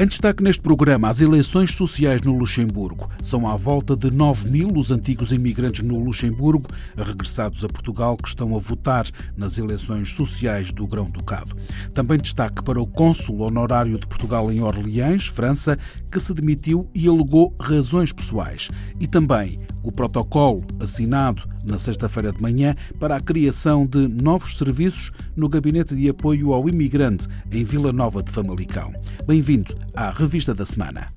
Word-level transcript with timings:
Em 0.00 0.06
destaque 0.06 0.42
neste 0.42 0.62
programa, 0.62 1.10
as 1.10 1.20
eleições 1.20 1.74
sociais 1.74 2.22
no 2.22 2.32
Luxemburgo. 2.34 3.10
São 3.22 3.46
à 3.46 3.54
volta 3.54 3.94
de 3.94 4.10
9 4.10 4.48
mil 4.48 4.68
os 4.74 4.90
antigos 4.90 5.30
imigrantes 5.30 5.82
no 5.82 6.02
Luxemburgo, 6.02 6.68
regressados 6.96 7.62
a 7.64 7.68
Portugal, 7.68 8.16
que 8.16 8.26
estão 8.26 8.56
a 8.56 8.58
votar 8.58 9.06
nas 9.36 9.58
eleições 9.58 10.14
sociais 10.14 10.72
do 10.72 10.86
Grão-Ducado. 10.86 11.54
Também 11.92 12.18
destaque 12.18 12.64
para 12.64 12.80
o 12.80 12.86
cônsul 12.86 13.42
honorário 13.42 13.98
de 13.98 14.06
Portugal 14.06 14.50
em 14.50 14.62
Orleans, 14.62 15.26
França, 15.26 15.78
que 16.10 16.18
se 16.18 16.32
demitiu 16.32 16.88
e 16.94 17.06
alegou 17.06 17.54
razões 17.60 18.10
pessoais. 18.10 18.70
E 18.98 19.06
também 19.06 19.58
o 19.82 19.92
protocolo 19.92 20.64
assinado 20.80 21.48
na 21.64 21.78
sexta-feira 21.78 22.32
de 22.32 22.40
manhã 22.40 22.74
para 22.98 23.16
a 23.16 23.20
criação 23.20 23.86
de 23.86 24.08
novos 24.08 24.56
serviços 24.56 25.12
no 25.36 25.48
Gabinete 25.48 25.94
de 25.94 26.08
Apoio 26.08 26.52
ao 26.52 26.68
Imigrante 26.68 27.28
em 27.50 27.64
Vila 27.64 27.92
Nova 27.92 28.22
de 28.22 28.30
Famalicão. 28.30 28.92
Bem-vindo 29.26 29.74
à 29.94 30.10
Revista 30.10 30.54
da 30.54 30.64
Semana. 30.64 31.08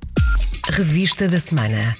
Revista 0.70 1.27
da 1.27 1.40
Semana. 1.40 1.94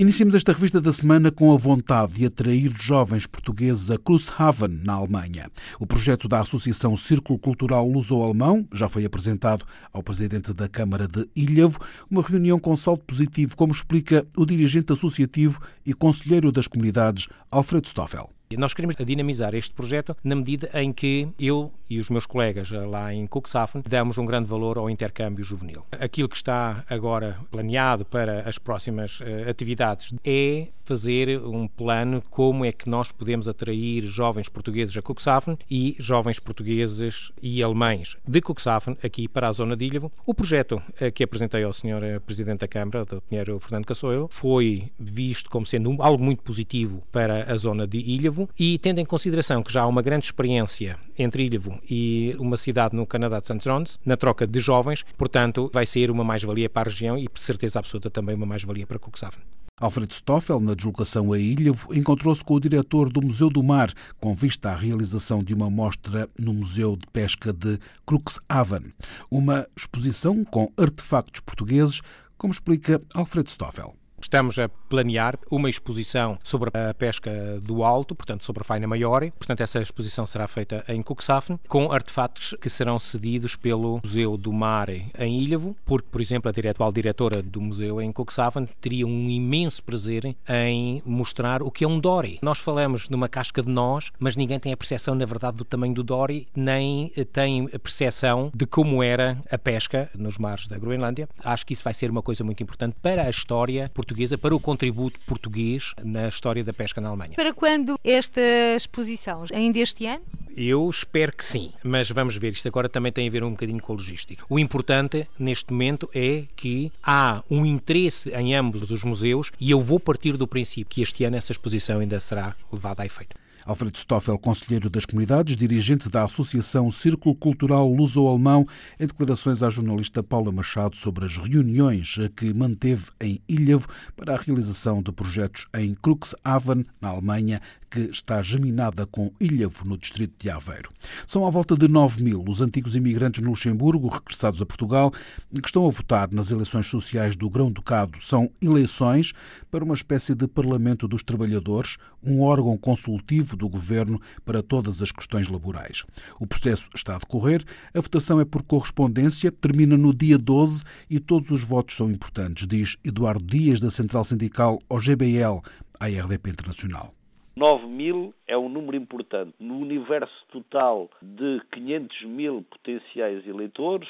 Iniciamos 0.00 0.34
esta 0.34 0.54
revista 0.54 0.80
da 0.80 0.94
semana 0.94 1.30
com 1.30 1.52
a 1.52 1.58
vontade 1.58 2.14
de 2.14 2.24
atrair 2.24 2.72
jovens 2.80 3.26
portugueses 3.26 3.90
a 3.90 3.98
Cuxhaven, 3.98 4.80
na 4.82 4.94
Alemanha. 4.94 5.50
O 5.78 5.86
projeto 5.86 6.26
da 6.26 6.40
Associação 6.40 6.96
Círculo 6.96 7.38
Cultural 7.38 7.86
Luso-Alemão 7.86 8.66
já 8.72 8.88
foi 8.88 9.04
apresentado 9.04 9.66
ao 9.92 10.02
presidente 10.02 10.54
da 10.54 10.70
Câmara 10.70 11.06
de 11.06 11.28
Ilhavo, 11.36 11.80
uma 12.10 12.22
reunião 12.22 12.58
com 12.58 12.74
salto 12.76 13.04
positivo, 13.04 13.54
como 13.54 13.74
explica 13.74 14.26
o 14.38 14.46
dirigente 14.46 14.90
associativo 14.90 15.60
e 15.84 15.92
conselheiro 15.92 16.50
das 16.50 16.66
comunidades, 16.66 17.28
Alfredo 17.50 17.86
Stoffel. 17.86 18.39
Nós 18.58 18.74
queremos 18.74 18.96
dinamizar 18.96 19.54
este 19.54 19.72
projeto 19.72 20.16
na 20.24 20.34
medida 20.34 20.68
em 20.74 20.92
que 20.92 21.28
eu 21.38 21.72
e 21.88 22.00
os 22.00 22.10
meus 22.10 22.26
colegas 22.26 22.68
lá 22.70 23.14
em 23.14 23.24
Cuxhaven 23.24 23.82
damos 23.88 24.18
um 24.18 24.24
grande 24.24 24.48
valor 24.48 24.76
ao 24.76 24.90
intercâmbio 24.90 25.44
juvenil. 25.44 25.86
Aquilo 25.92 26.28
que 26.28 26.36
está 26.36 26.84
agora 26.90 27.38
planeado 27.48 28.04
para 28.04 28.48
as 28.48 28.58
próximas 28.58 29.20
uh, 29.20 29.48
atividades 29.48 30.12
é 30.24 30.66
fazer 30.84 31.40
um 31.40 31.68
plano 31.68 32.20
como 32.28 32.64
é 32.64 32.72
que 32.72 32.90
nós 32.90 33.12
podemos 33.12 33.46
atrair 33.46 34.04
jovens 34.08 34.48
portugueses 34.48 34.96
a 34.96 35.02
Cuxhaven 35.02 35.56
e 35.70 35.94
jovens 36.00 36.40
portugueses 36.40 37.30
e 37.40 37.62
alemães 37.62 38.16
de 38.26 38.40
Cuxhaven 38.40 38.96
aqui 39.00 39.28
para 39.28 39.48
a 39.48 39.52
zona 39.52 39.76
de 39.76 39.84
Ilhavo. 39.84 40.10
O 40.26 40.34
projeto 40.34 40.82
uh, 41.00 41.12
que 41.14 41.22
apresentei 41.22 41.62
ao 41.62 41.72
Sr. 41.72 42.02
Eh, 42.02 42.18
Presidente 42.18 42.60
da 42.60 42.68
Câmara, 42.68 43.02
o 43.02 43.06
Sr. 43.06 43.60
Fernando 43.60 43.86
Cassoilo, 43.86 44.28
foi 44.28 44.90
visto 44.98 45.48
como 45.48 45.64
sendo 45.64 45.96
algo 46.02 46.22
muito 46.22 46.42
positivo 46.42 47.02
para 47.12 47.52
a 47.52 47.56
zona 47.56 47.86
de 47.86 47.98
Ilhavo 47.98 48.39
e 48.58 48.78
tendo 48.78 48.98
em 48.98 49.04
consideração 49.04 49.62
que 49.62 49.72
já 49.72 49.82
há 49.82 49.86
uma 49.86 50.02
grande 50.02 50.26
experiência 50.26 50.98
entre 51.18 51.44
Ilhavo 51.44 51.80
e 51.88 52.34
uma 52.38 52.56
cidade 52.56 52.96
no 52.96 53.06
Canadá 53.06 53.40
de 53.40 53.46
St. 53.46 53.58
John's, 53.58 53.98
na 54.04 54.16
troca 54.16 54.46
de 54.46 54.60
jovens, 54.60 55.04
portanto, 55.16 55.70
vai 55.72 55.86
ser 55.86 56.10
uma 56.10 56.24
mais-valia 56.24 56.68
para 56.68 56.88
a 56.88 56.92
região 56.92 57.18
e, 57.18 57.28
por 57.28 57.38
certeza 57.38 57.78
absoluta, 57.78 58.10
também 58.10 58.34
uma 58.34 58.46
mais-valia 58.46 58.86
para 58.86 58.98
Cuxhaven. 58.98 59.40
Alfredo 59.80 60.12
Stoffel, 60.12 60.60
na 60.60 60.74
deslocação 60.74 61.32
a 61.32 61.38
Ilhavo, 61.38 61.94
encontrou-se 61.94 62.44
com 62.44 62.52
o 62.52 62.60
diretor 62.60 63.10
do 63.10 63.22
Museu 63.22 63.48
do 63.48 63.62
Mar, 63.62 63.90
com 64.20 64.34
vista 64.34 64.70
à 64.70 64.74
realização 64.74 65.42
de 65.42 65.54
uma 65.54 65.70
mostra 65.70 66.28
no 66.38 66.52
Museu 66.52 66.96
de 66.96 67.06
Pesca 67.10 67.50
de 67.50 67.78
Cuxhaven. 68.04 68.92
Uma 69.30 69.66
exposição 69.74 70.44
com 70.44 70.68
artefactos 70.76 71.40
portugueses, 71.40 72.02
como 72.36 72.52
explica 72.52 73.00
Alfredo 73.14 73.48
Stoffel. 73.48 73.99
Estamos 74.20 74.58
a 74.58 74.68
planear 74.68 75.38
uma 75.50 75.70
exposição 75.70 76.38
sobre 76.42 76.70
a 76.72 76.94
pesca 76.94 77.60
do 77.60 77.82
alto, 77.82 78.14
portanto 78.14 78.44
sobre 78.44 78.62
a 78.62 78.64
faina 78.64 78.86
maior. 78.86 79.28
Portanto, 79.32 79.60
essa 79.60 79.80
exposição 79.80 80.26
será 80.26 80.46
feita 80.46 80.84
em 80.88 81.02
Cuxhaven, 81.02 81.58
com 81.68 81.92
artefatos 81.92 82.54
que 82.60 82.70
serão 82.70 82.98
cedidos 82.98 83.56
pelo 83.56 84.00
Museu 84.04 84.36
do 84.36 84.52
Mar 84.52 84.88
em 84.90 85.40
Ilhavo, 85.40 85.76
porque, 85.84 86.08
por 86.10 86.20
exemplo, 86.20 86.50
a 86.50 86.70
atual 86.70 86.92
diretora 86.92 87.42
do 87.42 87.60
museu 87.60 88.00
em 88.00 88.12
Cuxhaven 88.12 88.68
teria 88.80 89.06
um 89.06 89.28
imenso 89.28 89.82
prazer 89.82 90.36
em 90.48 91.02
mostrar 91.04 91.62
o 91.62 91.70
que 91.70 91.84
é 91.84 91.88
um 91.88 91.98
dory. 91.98 92.38
Nós 92.42 92.58
falamos 92.58 93.08
numa 93.08 93.28
casca 93.28 93.62
de 93.62 93.68
nós, 93.68 94.12
mas 94.18 94.36
ninguém 94.36 94.58
tem 94.58 94.72
a 94.72 94.76
percepção, 94.76 95.14
na 95.14 95.24
verdade, 95.24 95.56
do 95.56 95.64
tamanho 95.64 95.94
do 95.94 96.02
dory, 96.02 96.46
nem 96.54 97.08
tem 97.32 97.68
a 97.72 97.78
percepção 97.78 98.50
de 98.54 98.66
como 98.66 99.02
era 99.02 99.42
a 99.50 99.58
pesca 99.58 100.10
nos 100.14 100.38
mares 100.38 100.66
da 100.66 100.78
Groenlândia. 100.78 101.28
Acho 101.44 101.66
que 101.66 101.72
isso 101.72 101.84
vai 101.84 101.94
ser 101.94 102.10
uma 102.10 102.22
coisa 102.22 102.44
muito 102.44 102.62
importante 102.62 102.96
para 103.00 103.22
a 103.22 103.30
história 103.30 103.90
portuguesa, 103.94 104.09
para 104.38 104.54
o 104.54 104.60
contributo 104.60 105.18
português 105.26 105.94
na 106.02 106.28
história 106.28 106.64
da 106.64 106.72
pesca 106.72 107.00
na 107.00 107.08
Alemanha. 107.08 107.34
Para 107.36 107.52
quando 107.54 107.98
esta 108.02 108.40
exposição? 108.76 109.44
Ainda 109.52 109.78
este 109.78 110.06
ano? 110.06 110.22
Eu 110.56 110.88
espero 110.90 111.32
que 111.32 111.44
sim, 111.44 111.72
mas 111.82 112.10
vamos 112.10 112.36
ver. 112.36 112.52
Isto 112.52 112.68
agora 112.68 112.88
também 112.88 113.12
tem 113.12 113.26
a 113.26 113.30
ver 113.30 113.44
um 113.44 113.50
bocadinho 113.50 113.80
com 113.80 113.92
a 113.92 113.96
logística. 113.96 114.44
O 114.48 114.58
importante 114.58 115.28
neste 115.38 115.72
momento 115.72 116.10
é 116.14 116.44
que 116.56 116.90
há 117.02 117.42
um 117.48 117.64
interesse 117.64 118.30
em 118.30 118.54
ambos 118.54 118.90
os 118.90 119.04
museus 119.04 119.52
e 119.60 119.70
eu 119.70 119.80
vou 119.80 120.00
partir 120.00 120.36
do 120.36 120.46
princípio 120.46 120.86
que 120.88 121.02
este 121.02 121.24
ano 121.24 121.36
essa 121.36 121.52
exposição 121.52 122.00
ainda 122.00 122.18
será 122.20 122.56
levada 122.72 123.02
a 123.02 123.06
efeito. 123.06 123.36
Alfredo 123.66 123.98
Stoffel, 123.98 124.38
conselheiro 124.38 124.88
das 124.88 125.04
comunidades, 125.04 125.56
dirigente 125.56 126.08
da 126.08 126.24
Associação 126.24 126.90
Círculo 126.90 127.34
Cultural 127.34 127.88
Luso-Alemão, 127.92 128.66
em 128.98 129.06
declarações 129.06 129.62
à 129.62 129.68
jornalista 129.68 130.22
Paula 130.22 130.50
Machado 130.50 130.96
sobre 130.96 131.24
as 131.24 131.36
reuniões 131.36 132.16
que 132.36 132.52
manteve 132.54 133.06
em 133.20 133.40
Ilhavo 133.48 133.88
para 134.16 134.34
a 134.34 134.38
realização 134.38 135.02
de 135.02 135.12
projetos 135.12 135.66
em 135.74 135.94
Cuxhaven, 135.94 136.86
na 137.00 137.08
Alemanha, 137.08 137.60
que 137.90 138.00
está 138.12 138.40
geminada 138.40 139.04
com 139.06 139.32
Ilhavo, 139.40 139.84
no 139.84 139.98
distrito 139.98 140.34
de 140.38 140.48
Aveiro. 140.48 140.88
São 141.26 141.46
à 141.46 141.50
volta 141.50 141.76
de 141.76 141.88
9 141.88 142.22
mil 142.22 142.44
os 142.46 142.60
antigos 142.60 142.94
imigrantes 142.94 143.42
no 143.42 143.50
Luxemburgo, 143.50 144.08
regressados 144.08 144.62
a 144.62 144.66
Portugal, 144.66 145.10
que 145.10 145.66
estão 145.66 145.86
a 145.86 145.90
votar 145.90 146.30
nas 146.32 146.50
eleições 146.50 146.86
sociais 146.86 147.34
do 147.34 147.50
Grão-Ducado. 147.50 148.20
São 148.20 148.50
eleições 148.62 149.32
para 149.70 149.84
uma 149.84 149.94
espécie 149.94 150.34
de 150.34 150.46
Parlamento 150.46 151.08
dos 151.08 151.22
Trabalhadores, 151.22 151.96
um 152.22 152.42
órgão 152.42 152.76
consultivo 152.78 153.56
do 153.56 153.68
governo 153.68 154.20
para 154.44 154.62
todas 154.62 155.02
as 155.02 155.10
questões 155.10 155.48
laborais. 155.48 156.04
O 156.38 156.46
processo 156.46 156.88
está 156.94 157.16
a 157.16 157.18
decorrer, 157.18 157.64
a 157.92 158.00
votação 158.00 158.40
é 158.40 158.44
por 158.44 158.62
correspondência, 158.62 159.50
termina 159.50 159.96
no 159.96 160.14
dia 160.14 160.38
12 160.38 160.84
e 161.08 161.18
todos 161.18 161.50
os 161.50 161.62
votos 161.62 161.96
são 161.96 162.10
importantes, 162.10 162.66
diz 162.66 162.96
Eduardo 163.02 163.44
Dias, 163.44 163.80
da 163.80 163.90
Central 163.90 164.24
Sindical 164.24 164.78
OGBL, 164.88 165.60
à 165.98 166.06
RDP 166.06 166.50
Internacional. 166.50 167.19
9 167.60 167.86
mil 167.86 168.32
é 168.48 168.56
um 168.56 168.70
número 168.70 168.96
importante. 168.96 169.54
No 169.60 169.76
universo 169.76 170.46
total 170.50 171.10
de 171.20 171.60
500 171.72 172.22
mil 172.22 172.62
potenciais 172.62 173.46
eleitores, 173.46 174.08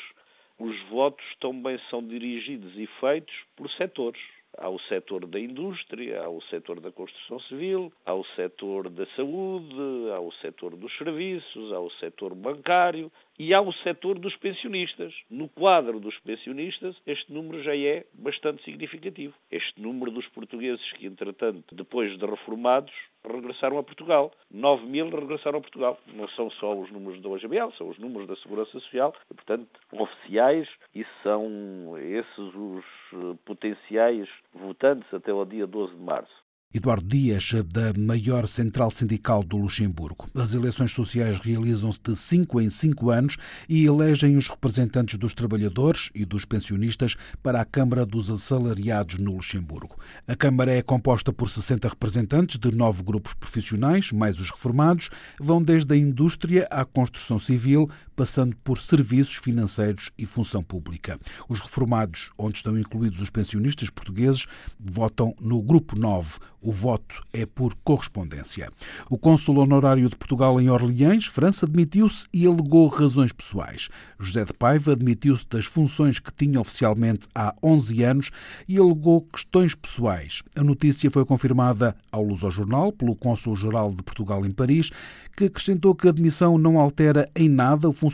os 0.57 0.81
votos 0.89 1.25
também 1.41 1.77
são 1.91 2.01
dirigidos 2.01 2.73
e 2.79 2.87
feitos 3.01 3.35
por 3.57 3.69
setores. 3.73 4.21
Há 4.57 4.69
o 4.69 4.79
setor 4.83 5.27
da 5.27 5.41
indústria, 5.41 6.23
há 6.23 6.29
o 6.29 6.41
setor 6.43 6.79
da 6.79 6.93
construção 6.93 7.41
civil, 7.41 7.93
há 8.07 8.15
o 8.15 8.25
setor 8.37 8.89
da 8.89 9.05
saúde, 9.17 10.13
há 10.15 10.21
o 10.21 10.31
setor 10.35 10.77
dos 10.77 10.97
serviços, 10.97 11.73
há 11.73 11.81
o 11.81 11.91
setor 11.99 12.37
bancário, 12.37 13.11
e 13.43 13.55
há 13.55 13.61
o 13.63 13.73
setor 13.73 14.19
dos 14.19 14.37
pensionistas. 14.37 15.15
No 15.31 15.49
quadro 15.49 15.99
dos 15.99 16.15
pensionistas, 16.19 16.95
este 17.07 17.33
número 17.33 17.63
já 17.63 17.75
é 17.75 18.05
bastante 18.13 18.63
significativo. 18.65 19.33
Este 19.51 19.81
número 19.81 20.11
dos 20.11 20.27
portugueses 20.29 20.93
que, 20.93 21.07
entretanto, 21.07 21.75
depois 21.75 22.19
de 22.19 22.27
reformados, 22.27 22.93
regressaram 23.25 23.79
a 23.79 23.83
Portugal. 23.83 24.31
9 24.51 24.85
mil 24.85 25.09
regressaram 25.09 25.57
a 25.57 25.63
Portugal. 25.63 25.99
Não 26.09 26.29
são 26.29 26.51
só 26.51 26.79
os 26.79 26.91
números 26.91 27.23
da 27.23 27.31
OGBL, 27.31 27.73
são 27.79 27.89
os 27.89 27.99
números 27.99 28.29
da 28.29 28.37
Segurança 28.37 28.73
Social, 28.73 29.15
e, 29.31 29.35
portanto, 29.35 29.81
oficiais, 29.91 30.69
e 30.95 31.03
são 31.23 31.97
esses 31.97 32.55
os 32.55 32.85
eh, 33.15 33.39
potenciais 33.47 34.29
votantes 34.53 35.15
até 35.15 35.31
ao 35.31 35.47
dia 35.47 35.67
12 35.67 35.95
de 35.95 36.03
março. 36.03 36.50
Eduardo 36.73 37.05
Dias, 37.09 37.51
da 37.67 37.93
maior 37.99 38.47
central 38.47 38.93
sindical 38.93 39.43
do 39.43 39.57
Luxemburgo. 39.57 40.29
As 40.33 40.55
eleições 40.55 40.93
sociais 40.93 41.41
realizam-se 41.41 41.99
de 42.01 42.15
cinco 42.15 42.61
em 42.61 42.71
cinco 42.71 43.11
anos 43.11 43.37
e 43.69 43.85
elegem 43.85 44.37
os 44.37 44.49
representantes 44.49 45.19
dos 45.19 45.35
trabalhadores 45.35 46.11
e 46.15 46.25
dos 46.25 46.45
pensionistas 46.45 47.17
para 47.43 47.61
a 47.61 47.65
Câmara 47.65 48.07
dos 48.07 48.31
Assalariados 48.31 49.19
no 49.19 49.33
Luxemburgo. 49.33 49.99
A 50.29 50.37
Câmara 50.37 50.71
é 50.71 50.81
composta 50.81 51.33
por 51.33 51.51
60 51.51 51.89
representantes 51.89 52.57
de 52.57 52.73
nove 52.73 53.03
grupos 53.03 53.35
profissionais, 53.35 54.13
mais 54.13 54.39
os 54.39 54.53
reformados, 54.53 55.11
vão 55.41 55.61
desde 55.61 55.93
a 55.93 55.97
indústria 55.97 56.69
à 56.71 56.85
construção 56.85 57.41
civil, 57.41 57.91
passando 58.21 58.55
por 58.63 58.77
serviços 58.77 59.37
financeiros 59.37 60.11
e 60.19 60.27
função 60.27 60.63
pública. 60.63 61.19
Os 61.49 61.59
reformados, 61.59 62.31
onde 62.37 62.59
estão 62.59 62.79
incluídos 62.79 63.23
os 63.23 63.31
pensionistas 63.31 63.89
portugueses, 63.89 64.47
votam 64.79 65.35
no 65.41 65.63
Grupo 65.63 65.99
9. 65.99 66.39
O 66.61 66.71
voto 66.71 67.23
é 67.33 67.47
por 67.47 67.75
correspondência. 67.83 68.69
O 69.09 69.17
cônsul 69.17 69.57
honorário 69.57 70.11
de 70.11 70.17
Portugal 70.17 70.61
em 70.61 70.69
Orleans, 70.69 71.25
França, 71.25 71.67
demitiu-se 71.67 72.27
e 72.35 72.47
alegou 72.47 72.87
razões 72.89 73.33
pessoais. 73.33 73.89
José 74.19 74.45
de 74.45 74.53
Paiva 74.53 74.95
demitiu-se 74.95 75.49
das 75.49 75.65
funções 75.65 76.19
que 76.19 76.31
tinha 76.31 76.61
oficialmente 76.61 77.27
há 77.35 77.55
11 77.63 78.03
anos 78.03 78.31
e 78.69 78.77
alegou 78.77 79.23
questões 79.23 79.75
pessoais. 79.75 80.43
A 80.55 80.63
notícia 80.63 81.11
foi 81.11 81.25
confirmada 81.25 81.97
ao 82.13 82.23
Luz 82.23 82.45
ao 82.45 82.51
Jornal 82.51 82.93
pelo 82.93 83.17
cônsul-geral 83.17 83.95
de 83.95 84.03
Portugal 84.03 84.45
em 84.45 84.51
Paris, 84.51 84.91
que 85.35 85.47
acrescentou 85.47 85.95
que 85.95 86.07
a 86.07 86.11
admissão 86.11 86.59
não 86.59 86.79
altera 86.79 87.25
em 87.35 87.49
nada 87.49 87.89
o 87.89 87.93
funcionamento 87.95 88.10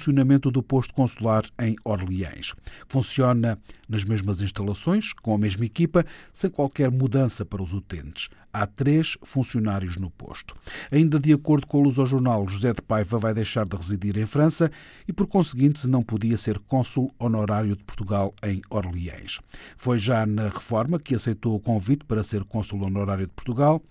do 0.51 0.63
posto 0.63 0.95
consular 0.95 1.45
em 1.59 1.77
Orleans. 1.85 2.55
Funciona 2.89 3.59
nas 3.89 4.05
mesmas 4.05 4.41
instalações, 4.41 5.13
com 5.13 5.35
a 5.35 5.39
mesma 5.39 5.65
equipa, 5.65 6.05
sem 6.33 6.51
qualquer 6.51 6.91
mudança 6.91 7.45
para 7.45 7.63
os 7.63 7.73
utentes. 7.73 8.29
Há 8.59 8.67
três 8.67 9.19
funcionários 9.23 9.99
no 9.99 10.09
posto. 10.09 10.55
Ainda 10.91 11.21
de 11.21 11.31
acordo 11.31 11.67
com 11.67 11.83
o 11.83 12.01
ao 12.01 12.07
Jornal, 12.07 12.49
José 12.49 12.73
de 12.73 12.81
Paiva 12.81 13.19
vai 13.19 13.35
deixar 13.35 13.69
de 13.69 13.77
residir 13.77 14.17
em 14.17 14.25
França 14.25 14.71
e, 15.07 15.13
por 15.13 15.27
conseguinte, 15.27 15.87
não 15.87 16.03
podia 16.03 16.39
ser 16.39 16.59
cônsul 16.61 17.13
honorário 17.19 17.77
de 17.77 17.85
Portugal 17.85 18.35
em 18.43 18.63
Orleans. 18.71 19.41
Foi 19.77 19.99
já 19.99 20.25
na 20.25 20.45
reforma 20.49 20.99
que 20.99 21.15
aceitou 21.15 21.55
o 21.55 21.61
convite 21.61 22.07
para 22.07 22.23
ser 22.23 22.45
cônsul 22.45 22.83
honorário 22.83 23.27
de 23.27 23.33
Portugal. 23.35 23.83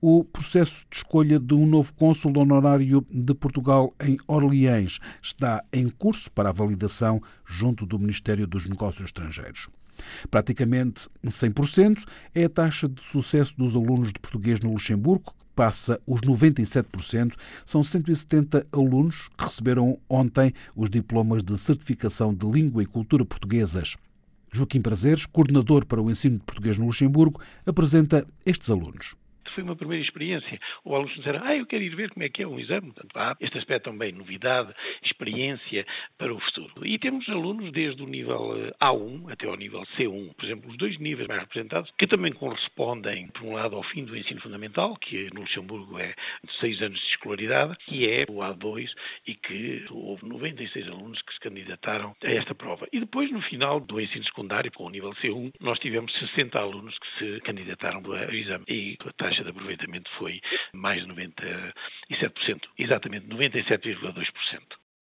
O 0.00 0.22
processo 0.22 0.86
de 0.88 0.98
escolha 0.98 1.40
de 1.40 1.54
um 1.54 1.66
novo 1.66 1.92
cônsul 1.92 2.38
honorário 2.38 3.04
de 3.10 3.34
Portugal 3.34 3.92
em 4.00 4.16
Orleans 4.28 5.00
está 5.20 5.64
em 5.72 5.88
curso 5.88 6.30
para 6.30 6.50
a 6.50 6.52
validação 6.52 7.20
junto 7.44 7.84
do 7.84 7.98
Ministério 7.98 8.46
dos 8.46 8.66
Negócios 8.66 9.06
Estrangeiros. 9.06 9.68
Praticamente 10.30 11.08
100% 11.24 12.04
é 12.34 12.44
a 12.44 12.48
taxa 12.48 12.88
de 12.88 13.02
sucesso 13.02 13.54
dos 13.56 13.74
alunos 13.74 14.08
de 14.08 14.18
português 14.20 14.60
no 14.60 14.72
Luxemburgo, 14.72 15.32
que 15.32 15.44
passa 15.54 16.00
os 16.06 16.20
97%. 16.20 17.34
São 17.64 17.82
170 17.82 18.66
alunos 18.72 19.28
que 19.36 19.44
receberam 19.44 19.98
ontem 20.08 20.52
os 20.74 20.88
diplomas 20.88 21.42
de 21.42 21.56
certificação 21.58 22.34
de 22.34 22.46
língua 22.46 22.82
e 22.82 22.86
cultura 22.86 23.24
portuguesas. 23.24 23.96
Joaquim 24.52 24.82
Prazeres, 24.82 25.24
coordenador 25.24 25.86
para 25.86 26.02
o 26.02 26.10
ensino 26.10 26.36
de 26.36 26.44
português 26.44 26.76
no 26.76 26.86
Luxemburgo, 26.86 27.40
apresenta 27.64 28.26
estes 28.44 28.68
alunos 28.70 29.14
foi 29.54 29.62
uma 29.62 29.76
primeira 29.76 30.02
experiência. 30.02 30.58
Os 30.84 30.92
alunos 30.92 31.14
disseram, 31.14 31.40
ah, 31.44 31.56
eu 31.56 31.66
quero 31.66 31.82
ir 31.82 31.94
ver 31.94 32.10
como 32.10 32.24
é 32.24 32.28
que 32.28 32.42
é 32.42 32.46
um 32.46 32.58
exame. 32.58 32.92
Portanto, 32.92 33.16
há 33.16 33.36
este 33.40 33.58
aspecto 33.58 33.90
também, 33.90 34.12
novidade, 34.12 34.74
experiência 35.02 35.86
para 36.18 36.32
o 36.32 36.40
futuro. 36.40 36.86
E 36.86 36.98
temos 36.98 37.28
alunos 37.28 37.72
desde 37.72 38.02
o 38.02 38.06
nível 38.06 38.56
eh, 38.56 38.72
A1 38.84 39.32
até 39.32 39.46
ao 39.46 39.56
nível 39.56 39.82
C1, 39.96 40.34
por 40.34 40.44
exemplo, 40.44 40.70
os 40.70 40.76
dois 40.76 40.98
níveis 40.98 41.28
mais 41.28 41.40
representados, 41.40 41.92
que 41.98 42.06
também 42.06 42.32
correspondem, 42.32 43.28
por 43.28 43.44
um 43.44 43.54
lado, 43.54 43.76
ao 43.76 43.82
fim 43.82 44.04
do 44.04 44.16
ensino 44.16 44.40
fundamental, 44.40 44.96
que 44.96 45.28
no 45.32 45.42
Luxemburgo 45.42 45.98
é 45.98 46.14
seis 46.60 46.80
anos 46.82 46.98
de 46.98 47.06
escolaridade, 47.06 47.76
que 47.86 48.08
é 48.08 48.24
o 48.28 48.36
A2 48.36 48.90
e 49.26 49.34
que 49.34 49.84
houve 49.90 50.26
96 50.26 50.88
alunos 50.88 51.20
que 51.22 51.34
se 51.34 51.40
candidataram 51.40 52.14
a 52.22 52.30
esta 52.30 52.54
prova. 52.54 52.86
E 52.92 53.00
depois, 53.00 53.30
no 53.30 53.40
final 53.42 53.80
do 53.80 54.00
ensino 54.00 54.24
secundário, 54.24 54.70
com 54.72 54.84
o 54.84 54.90
nível 54.90 55.12
C1, 55.14 55.52
nós 55.60 55.78
tivemos 55.78 56.12
60 56.18 56.58
alunos 56.58 56.98
que 56.98 57.18
se 57.18 57.40
candidataram 57.40 58.02
ao 58.04 58.32
exame 58.32 58.64
e 58.68 58.96
a 59.06 59.12
taxa 59.12 59.41
taxa 59.42 59.44
de 59.44 59.50
aproveitamento 59.50 60.10
foi 60.18 60.40
mais 60.72 61.02
de 61.02 61.08
97%, 61.12 62.60
exatamente 62.78 63.26
97,2%. 63.26 64.24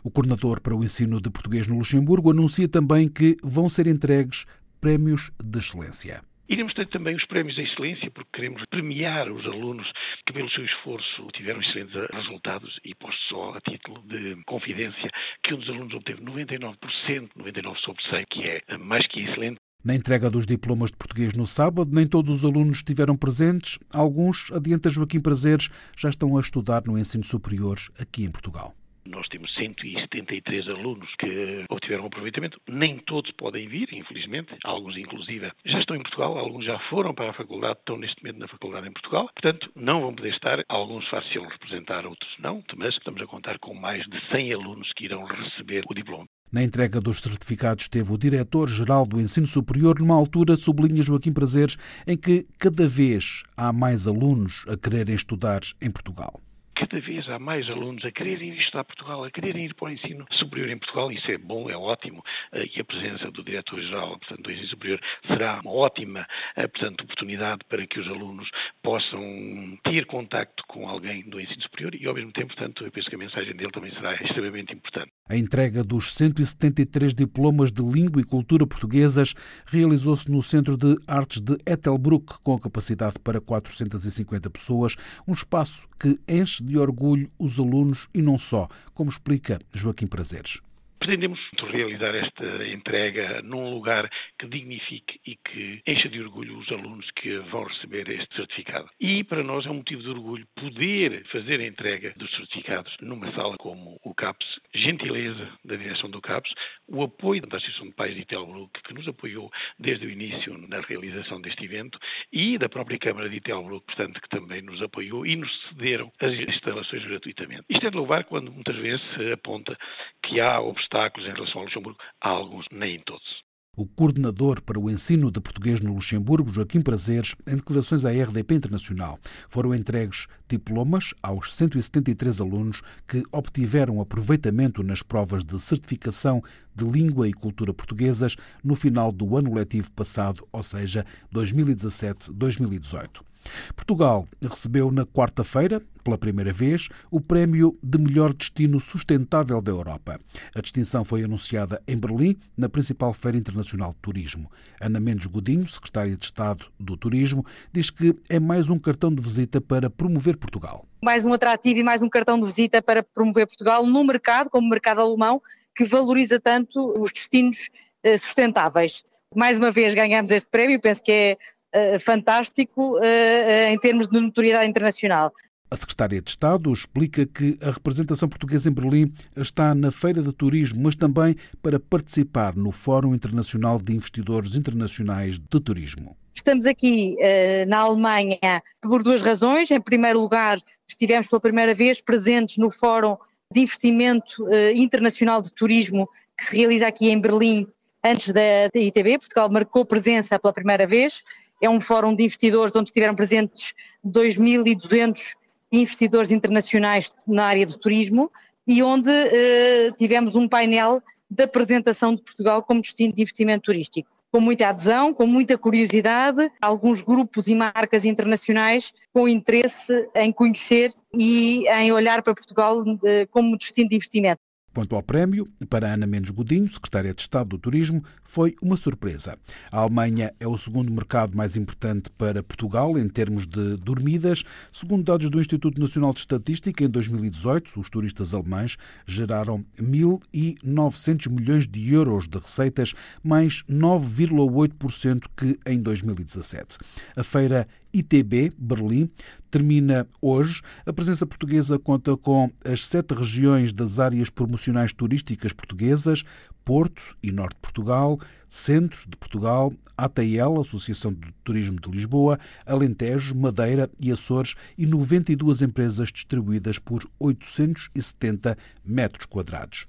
O 0.03 0.11
coordenador 0.11 0.61
para 0.63 0.75
o 0.75 0.83
ensino 0.83 1.21
de 1.21 1.31
português 1.31 1.69
no 1.69 1.77
Luxemburgo 1.77 2.31
anuncia 2.31 2.69
também 2.69 3.09
que 3.09 3.37
vão 3.43 3.69
ser 3.69 3.87
entregues 3.87 4.47
prémios 4.81 5.31
de 5.43 5.59
excelência. 5.59 6.23
Iremos 6.49 6.75
ter 6.75 6.89
também 6.89 7.15
os 7.15 7.25
prémios 7.27 7.55
de 7.55 7.63
excelência, 7.63 8.11
porque 8.11 8.31
queremos 8.33 8.65
premiar 8.69 9.31
os 9.31 9.47
alunos 9.47 9.89
que, 10.27 10.33
pelo 10.33 10.51
seu 10.51 10.65
esforço, 10.65 11.29
tiveram 11.33 11.61
excelentes 11.61 11.95
resultados 12.13 12.81
e 12.85 12.93
posto 12.97 13.23
só 13.29 13.55
a 13.55 13.61
título 13.61 14.03
de 14.03 14.43
confidência 14.47 15.11
que 15.45 15.55
um 15.55 15.59
dos 15.59 15.69
alunos 15.69 15.95
obteve 15.95 16.21
99%, 16.23 17.31
99 17.37 17.79
sobre 17.81 18.03
100, 18.03 18.25
que 18.29 18.49
é 18.49 18.79
mais 18.79 19.07
que 19.07 19.21
excelente. 19.21 19.61
Na 19.83 19.95
entrega 19.95 20.29
dos 20.29 20.47
diplomas 20.47 20.91
de 20.91 20.97
português 20.99 21.33
no 21.33 21.47
sábado, 21.47 21.91
nem 21.95 22.07
todos 22.07 22.31
os 22.31 22.45
alunos 22.45 22.79
estiveram 22.79 23.17
presentes. 23.17 23.79
Alguns, 23.91 24.53
adianta 24.53 24.91
Joaquim 24.91 25.21
Prazeres, 25.21 25.71
já 25.97 26.11
estão 26.11 26.37
a 26.37 26.41
estudar 26.41 26.83
no 26.85 26.99
ensino 26.99 27.25
superior 27.25 27.79
aqui 27.99 28.25
em 28.25 28.31
Portugal. 28.31 28.75
Nós 29.07 29.27
temos 29.29 29.53
173 29.55 30.69
alunos 30.69 31.09
que 31.19 31.65
obtiveram 31.71 32.05
aproveitamento. 32.05 32.61
Nem 32.69 32.99
todos 32.99 33.31
podem 33.33 33.67
vir, 33.67 33.89
infelizmente. 33.93 34.55
Alguns, 34.63 34.99
inclusive, 34.99 35.51
já 35.65 35.79
estão 35.79 35.97
em 35.97 36.03
Portugal. 36.03 36.37
Alguns 36.37 36.67
já 36.67 36.79
foram 36.91 37.15
para 37.15 37.31
a 37.31 37.33
faculdade, 37.35 37.79
estão 37.79 37.97
neste 37.97 38.23
momento 38.23 38.39
na 38.39 38.49
faculdade 38.49 38.87
em 38.87 38.93
Portugal. 38.93 39.31
Portanto, 39.35 39.73
não 39.75 40.03
vão 40.03 40.15
poder 40.15 40.35
estar. 40.35 40.63
Alguns 40.69 41.09
fácil 41.09 41.49
representar, 41.49 42.05
outros 42.05 42.31
não. 42.39 42.63
Mas 42.77 42.95
estamos 42.95 43.23
a 43.23 43.27
contar 43.27 43.59
com 43.59 43.75
mais 43.75 44.05
de 44.05 44.21
100 44.31 44.53
alunos 44.53 44.93
que 44.95 45.07
irão 45.07 45.25
receber 45.25 45.85
o 45.89 45.95
diploma. 45.95 46.27
Na 46.53 46.65
entrega 46.65 47.01
dos 47.01 47.21
certificados 47.21 47.89
teve 47.89 48.13
o 48.13 48.19
diretor-geral 48.19 49.07
do 49.07 49.21
Ensino 49.21 49.47
Superior, 49.47 50.01
numa 50.01 50.17
altura, 50.17 50.57
sublinha 50.57 51.01
Joaquim 51.01 51.33
Prazeres, 51.33 51.77
em 52.05 52.17
que 52.17 52.45
cada 52.59 52.89
vez 52.89 53.45
há 53.57 53.73
mais 53.73 54.09
alunos 54.09 54.65
a 54.67 54.77
quererem 54.77 55.15
estudar 55.15 55.61
em 55.81 55.91
Portugal 55.91 56.43
cada 56.81 56.99
vez 56.99 57.29
há 57.29 57.39
mais 57.39 57.69
alunos 57.69 58.03
a 58.07 58.11
quererem 58.11 58.49
ir 58.49 58.59
estudar 58.59 58.85
Portugal, 58.85 59.23
a 59.23 59.31
quererem 59.31 59.67
ir 59.67 59.75
para 59.75 59.85
o 59.87 59.91
ensino 59.91 60.27
superior 60.33 60.71
em 60.71 60.79
Portugal. 60.79 61.13
Isso 61.13 61.31
é 61.31 61.37
bom, 61.37 61.71
é 61.71 61.77
ótimo. 61.77 62.25
Eh, 62.53 62.71
e 62.75 62.81
a 62.81 62.85
presença 62.85 63.31
do 63.31 63.45
diretor-geral 63.45 64.19
do 64.39 64.51
ensino 64.51 64.69
superior 64.69 65.01
será 65.27 65.61
uma 65.61 65.73
ótima 65.73 66.27
eh, 66.57 66.67
portanto, 66.67 67.03
oportunidade 67.03 67.61
para 67.69 67.87
que 67.87 68.01
os 68.01 68.09
alunos 68.09 68.51
possam 68.83 69.79
ter 69.85 70.07
contacto 70.07 70.65
com 70.67 70.89
alguém 70.89 71.23
do 71.29 71.39
ensino 71.39 71.63
superior 71.63 71.95
e, 71.95 72.07
ao 72.07 72.15
mesmo 72.15 72.33
tempo, 72.33 72.49
portanto, 72.49 72.83
eu 72.83 72.91
penso 72.91 73.11
que 73.11 73.15
a 73.15 73.19
mensagem 73.19 73.55
dele 73.55 73.71
também 73.71 73.93
será 73.93 74.15
extremamente 74.25 74.73
importante. 74.75 75.10
A 75.31 75.37
entrega 75.37 75.85
dos 75.85 76.13
173 76.15 77.15
diplomas 77.15 77.71
de 77.71 77.81
língua 77.81 78.21
e 78.21 78.25
cultura 78.25 78.67
portuguesas 78.67 79.33
realizou-se 79.65 80.29
no 80.29 80.43
Centro 80.43 80.77
de 80.77 80.99
Artes 81.07 81.41
de 81.41 81.57
Ettelbruck, 81.65 82.41
com 82.43 82.59
capacidade 82.59 83.15
para 83.23 83.41
450 83.41 84.51
pessoas, 84.51 84.97
um 85.29 85.33
espaço 85.33 85.87
que 86.01 86.19
enche 86.27 86.65
de 86.65 86.77
orgulho 86.77 87.31
os 87.39 87.61
alunos 87.61 88.09
e 88.13 88.21
não 88.21 88.37
só, 88.37 88.67
como 88.93 89.09
explica 89.09 89.61
Joaquim 89.73 90.09
Prazeres. 90.09 90.61
Pretendemos 91.01 91.41
realizar 91.73 92.15
esta 92.15 92.67
entrega 92.67 93.41
num 93.41 93.71
lugar 93.71 94.11
que 94.39 94.47
dignifique 94.47 95.19
e 95.27 95.35
que 95.35 95.81
encha 95.89 96.11
de 96.11 96.21
orgulho 96.21 96.59
os 96.59 96.71
alunos 96.71 97.11
que 97.13 97.39
vão 97.51 97.65
receber 97.65 98.07
este 98.11 98.37
certificado. 98.37 98.87
E 99.01 99.25
para 99.25 99.43
nós 99.43 99.65
é 99.65 99.71
um 99.71 99.77
motivo 99.77 100.03
de 100.03 100.11
orgulho 100.11 100.47
poder 100.55 101.25
fazer 101.33 101.59
a 101.59 101.67
entrega 101.67 102.13
dos 102.17 102.31
certificados 102.33 102.95
numa 103.01 103.33
sala 103.33 103.57
como 103.57 103.99
o 104.05 104.15
CAPS, 104.15 104.47
gentileza 104.75 105.49
da 105.65 105.75
direção 105.75 106.11
do 106.11 106.21
CAPS, 106.21 106.53
o 106.87 107.03
apoio 107.03 107.41
da 107.47 107.57
Associação 107.57 107.87
de 107.87 107.95
Pais 107.95 108.15
de 108.15 108.27
Telbruck, 108.27 108.83
que 108.83 108.93
nos 108.93 109.09
apoiou 109.09 109.51
desde 109.79 110.07
o 110.07 110.11
início 110.11 110.59
na 110.69 110.81
realização 110.83 111.41
deste 111.41 111.65
evento, 111.65 111.99
e 112.31 112.59
da 112.59 112.69
própria 112.69 112.99
Câmara 112.99 113.31
de 113.31 113.41
Telbruck, 113.41 113.87
portanto, 113.87 114.21
que 114.21 114.29
também 114.29 114.61
nos 114.61 114.83
apoiou 114.83 115.25
e 115.25 115.35
nos 115.35 115.51
cederam 115.71 116.13
as 116.21 116.35
instalações 116.35 117.07
gratuitamente. 117.07 117.65
Isto 117.71 117.87
é 117.87 117.91
de 117.91 117.97
louvar 117.97 118.25
quando 118.25 118.53
muitas 118.53 118.77
vezes 118.77 119.01
se 119.15 119.33
aponta 119.33 119.79
que 120.23 120.43
há 120.43 120.61
obstáculos 120.61 120.90
obstáculos 120.91 121.29
em 121.29 121.33
relação 121.33 121.61
ao 121.61 121.67
Luxemburgo, 121.67 121.99
há 122.21 122.29
alguns, 122.29 122.67
nem 122.73 122.99
todos. 123.01 123.43
O 123.77 123.87
coordenador 123.87 124.61
para 124.61 124.81
o 124.81 124.91
ensino 124.91 125.31
de 125.31 125.41
português 125.41 125.81
no 125.81 125.95
Luxemburgo, 125.95 126.53
Joaquim 126.53 126.83
Prazeres, 126.83 127.37
em 127.47 127.55
declarações 127.55 128.05
à 128.05 128.11
RDP 128.11 128.57
Internacional, 128.57 129.19
foram 129.49 129.73
entregues 129.73 130.27
diplomas 130.49 131.15
aos 131.23 131.55
173 131.55 132.41
alunos 132.41 132.83
que 133.07 133.23
obtiveram 133.31 134.01
aproveitamento 134.01 134.83
nas 134.83 135.03
provas 135.03 135.45
de 135.45 135.59
certificação 135.59 136.43
de 136.75 136.85
língua 136.85 137.29
e 137.29 137.33
cultura 137.33 137.73
portuguesas 137.73 138.37
no 138.63 138.75
final 138.75 139.13
do 139.13 139.37
ano 139.37 139.55
letivo 139.55 139.91
passado, 139.93 140.47
ou 140.53 140.63
seja, 140.63 141.07
2017-2018. 141.33 143.30
Portugal 143.75 144.27
recebeu 144.43 144.91
na 144.91 145.05
quarta-feira, 145.05 145.83
pela 146.03 146.17
primeira 146.17 146.53
vez, 146.53 146.89
o 147.11 147.21
prémio 147.21 147.79
de 147.83 147.99
melhor 147.99 148.33
destino 148.33 148.81
sustentável 148.81 149.61
da 149.61 149.71
Europa. 149.71 150.19
A 150.55 150.61
distinção 150.61 151.05
foi 151.05 151.25
anunciada 151.25 151.81
em 151.87 151.97
Berlim, 151.97 152.37
na 152.57 152.69
principal 152.69 153.13
feira 153.13 153.37
internacional 153.37 153.91
de 153.91 153.99
turismo. 153.99 154.51
Ana 154.81 154.99
Mendes 154.99 155.27
Godinho, 155.27 155.67
secretária 155.69 156.17
de 156.17 156.25
Estado 156.25 156.67
do 156.79 156.97
Turismo, 156.97 157.45
diz 157.73 157.91
que 157.91 158.17
é 158.29 158.41
mais 158.41 158.71
um 158.71 158.79
cartão 158.79 159.15
de 159.15 159.23
visita 159.23 159.61
para 159.61 159.91
promover 159.91 160.37
Portugal. 160.37 160.87
Mais 161.03 161.25
um 161.25 161.33
atrativo 161.33 161.81
e 161.81 161.83
mais 161.83 162.03
um 162.03 162.09
cartão 162.09 162.39
de 162.39 162.47
visita 162.47 162.83
para 162.83 163.03
promover 163.03 163.47
Portugal 163.47 163.87
no 163.87 164.05
mercado, 164.05 164.51
como 164.51 164.67
o 164.67 164.71
mercado 164.71 165.01
alemão, 165.01 165.41
que 165.75 165.85
valoriza 165.85 166.41
tanto 166.41 166.93
os 166.99 167.13
destinos 167.13 167.69
eh, 168.03 168.19
sustentáveis. 168.19 169.05
Mais 169.35 169.59
uma 169.59 169.71
vez 169.71 169.95
ganhamos 169.95 170.31
este 170.31 170.49
prémio, 170.51 170.81
penso 170.81 171.03
que 171.03 171.13
é 171.13 171.39
uh, 171.75 171.99
fantástico 172.01 172.97
uh, 172.99 173.69
em 173.69 173.79
termos 173.79 174.09
de 174.09 174.21
notoriedade 174.21 174.69
internacional. 174.69 175.33
A 175.71 175.77
secretária 175.77 176.21
de 176.21 176.29
Estado 176.29 176.73
explica 176.73 177.25
que 177.25 177.57
a 177.63 177.71
representação 177.71 178.29
portuguesa 178.29 178.69
em 178.69 178.73
Berlim 178.73 179.13
está 179.37 179.73
na 179.73 179.93
Feira 179.93 180.21
de 180.21 180.33
Turismo, 180.33 180.81
mas 180.83 180.97
também 180.97 181.37
para 181.63 181.79
participar 181.79 182.57
no 182.57 182.73
Fórum 182.73 183.15
Internacional 183.15 183.79
de 183.79 183.95
Investidores 183.95 184.57
Internacionais 184.57 185.39
de 185.39 185.61
Turismo. 185.61 186.17
Estamos 186.35 186.67
aqui 186.67 187.17
uh, 187.19 187.69
na 187.69 187.79
Alemanha 187.79 188.63
por 188.81 189.03
duas 189.03 189.23
razões. 189.23 189.71
Em 189.71 189.81
primeiro 189.81 190.21
lugar, 190.21 190.59
estivemos 190.89 191.29
pela 191.29 191.41
primeira 191.41 191.73
vez 191.73 192.01
presentes 192.01 192.57
no 192.57 192.71
Fórum 192.71 193.17
de 193.53 193.61
Investimento 193.61 194.45
uh, 194.45 194.73
Internacional 194.75 195.41
de 195.41 195.53
Turismo 195.53 196.09
que 196.37 196.47
se 196.47 196.57
realiza 196.57 196.87
aqui 196.87 197.11
em 197.11 197.21
Berlim 197.21 197.67
antes 198.05 198.33
da 198.33 198.67
ITB. 198.75 199.19
Portugal 199.19 199.49
marcou 199.51 199.85
presença 199.85 200.39
pela 200.39 200.53
primeira 200.53 200.87
vez. 200.87 201.23
É 201.61 201.69
um 201.69 201.81
fórum 201.81 202.15
de 202.15 202.25
investidores 202.25 202.75
onde 202.75 202.89
estiveram 202.89 203.15
presentes 203.15 203.75
2.200 204.07 205.35
investidores 205.73 206.33
internacionais 206.33 207.13
na 207.27 207.45
área 207.45 207.67
do 207.67 207.79
turismo 207.79 208.31
e 208.67 208.83
onde 208.83 209.11
uh, 209.11 209.93
tivemos 209.97 210.37
um 210.37 210.49
painel 210.49 211.03
da 211.31 211.45
apresentação 211.45 212.15
de 212.15 212.23
Portugal 212.23 212.63
como 212.63 212.81
destino 212.81 213.13
de 213.13 213.23
investimento 213.23 213.65
turístico. 213.65 214.09
Com 214.33 214.41
muita 214.41 214.69
adesão, 214.69 215.13
com 215.13 215.27
muita 215.27 215.59
curiosidade, 215.59 216.51
alguns 216.61 217.03
grupos 217.03 217.49
e 217.49 217.55
marcas 217.55 218.05
internacionais 218.05 218.93
com 219.13 219.29
interesse 219.29 220.09
em 220.15 220.33
conhecer 220.33 220.93
e 221.13 221.67
em 221.69 221.91
olhar 221.91 222.23
para 222.23 222.35
Portugal 222.35 222.83
de, 222.85 223.27
como 223.27 223.59
destino 223.59 223.89
de 223.89 223.97
investimento. 223.97 224.41
Quanto 224.73 224.95
ao 224.95 225.03
prémio, 225.03 225.49
para 225.69 225.93
Ana 225.93 226.07
Mendes 226.07 226.31
Godinho, 226.31 226.69
secretária 226.71 227.13
de 227.13 227.21
Estado 227.21 227.51
do 227.51 227.59
Turismo, 227.59 228.05
foi 228.25 228.55
uma 228.63 228.77
surpresa. 228.77 229.37
A 229.73 229.79
Alemanha 229.79 230.33
é 230.39 230.47
o 230.47 230.57
segundo 230.57 230.93
mercado 230.93 231.37
mais 231.37 231.57
importante 231.57 232.09
para 232.17 232.41
Portugal 232.43 232.97
em 232.97 233.09
termos 233.09 233.49
de 233.49 233.77
dormidas. 233.79 234.45
Segundo 234.73 235.03
dados 235.03 235.29
do 235.29 235.41
Instituto 235.41 235.81
Nacional 235.81 236.13
de 236.13 236.21
Estatística, 236.21 236.85
em 236.85 236.89
2018, 236.89 237.81
os 237.81 237.91
turistas 237.91 238.33
alemães 238.33 238.77
geraram 239.05 239.65
1.900 239.77 241.29
milhões 241.29 241.67
de 241.67 241.93
euros 241.93 242.29
de 242.29 242.39
receitas, 242.39 242.95
mais 243.25 243.65
9,8% 243.69 245.25
que 245.37 245.59
em 245.67 245.81
2017. 245.81 246.79
A 247.17 247.25
feira 247.25 247.67
ITB 247.93 248.53
Berlim 248.57 249.11
termina 249.51 250.07
hoje. 250.21 250.63
A 250.87 250.93
presença 250.93 251.27
portuguesa 251.27 251.79
conta 251.79 252.17
com 252.17 252.51
as 252.65 252.87
sete 252.87 253.15
regiões 253.15 253.73
das 253.73 253.99
áreas 253.99 254.31
promocionais 254.31 254.93
turísticas 254.93 255.53
portuguesas, 255.53 256.25
Porto 256.65 257.17
e 257.23 257.33
Norte 257.33 257.55
de 257.55 257.61
Portugal, 257.61 258.19
Centros 258.51 259.07
de 259.07 259.17
Portugal, 259.17 259.73
ATL, 259.97 260.61
Associação 260.61 261.13
de 261.13 261.33
Turismo 261.45 261.81
de 261.81 261.89
Lisboa, 261.89 262.39
Alentejo, 262.67 263.37
Madeira 263.37 263.89
e 264.01 264.11
Açores 264.11 264.57
e 264.77 264.87
92 264.87 265.63
empresas 265.63 266.11
distribuídas 266.11 266.79
por 266.79 267.09
870 267.21 268.57
metros 268.85 269.27
quadrados. 269.27 269.87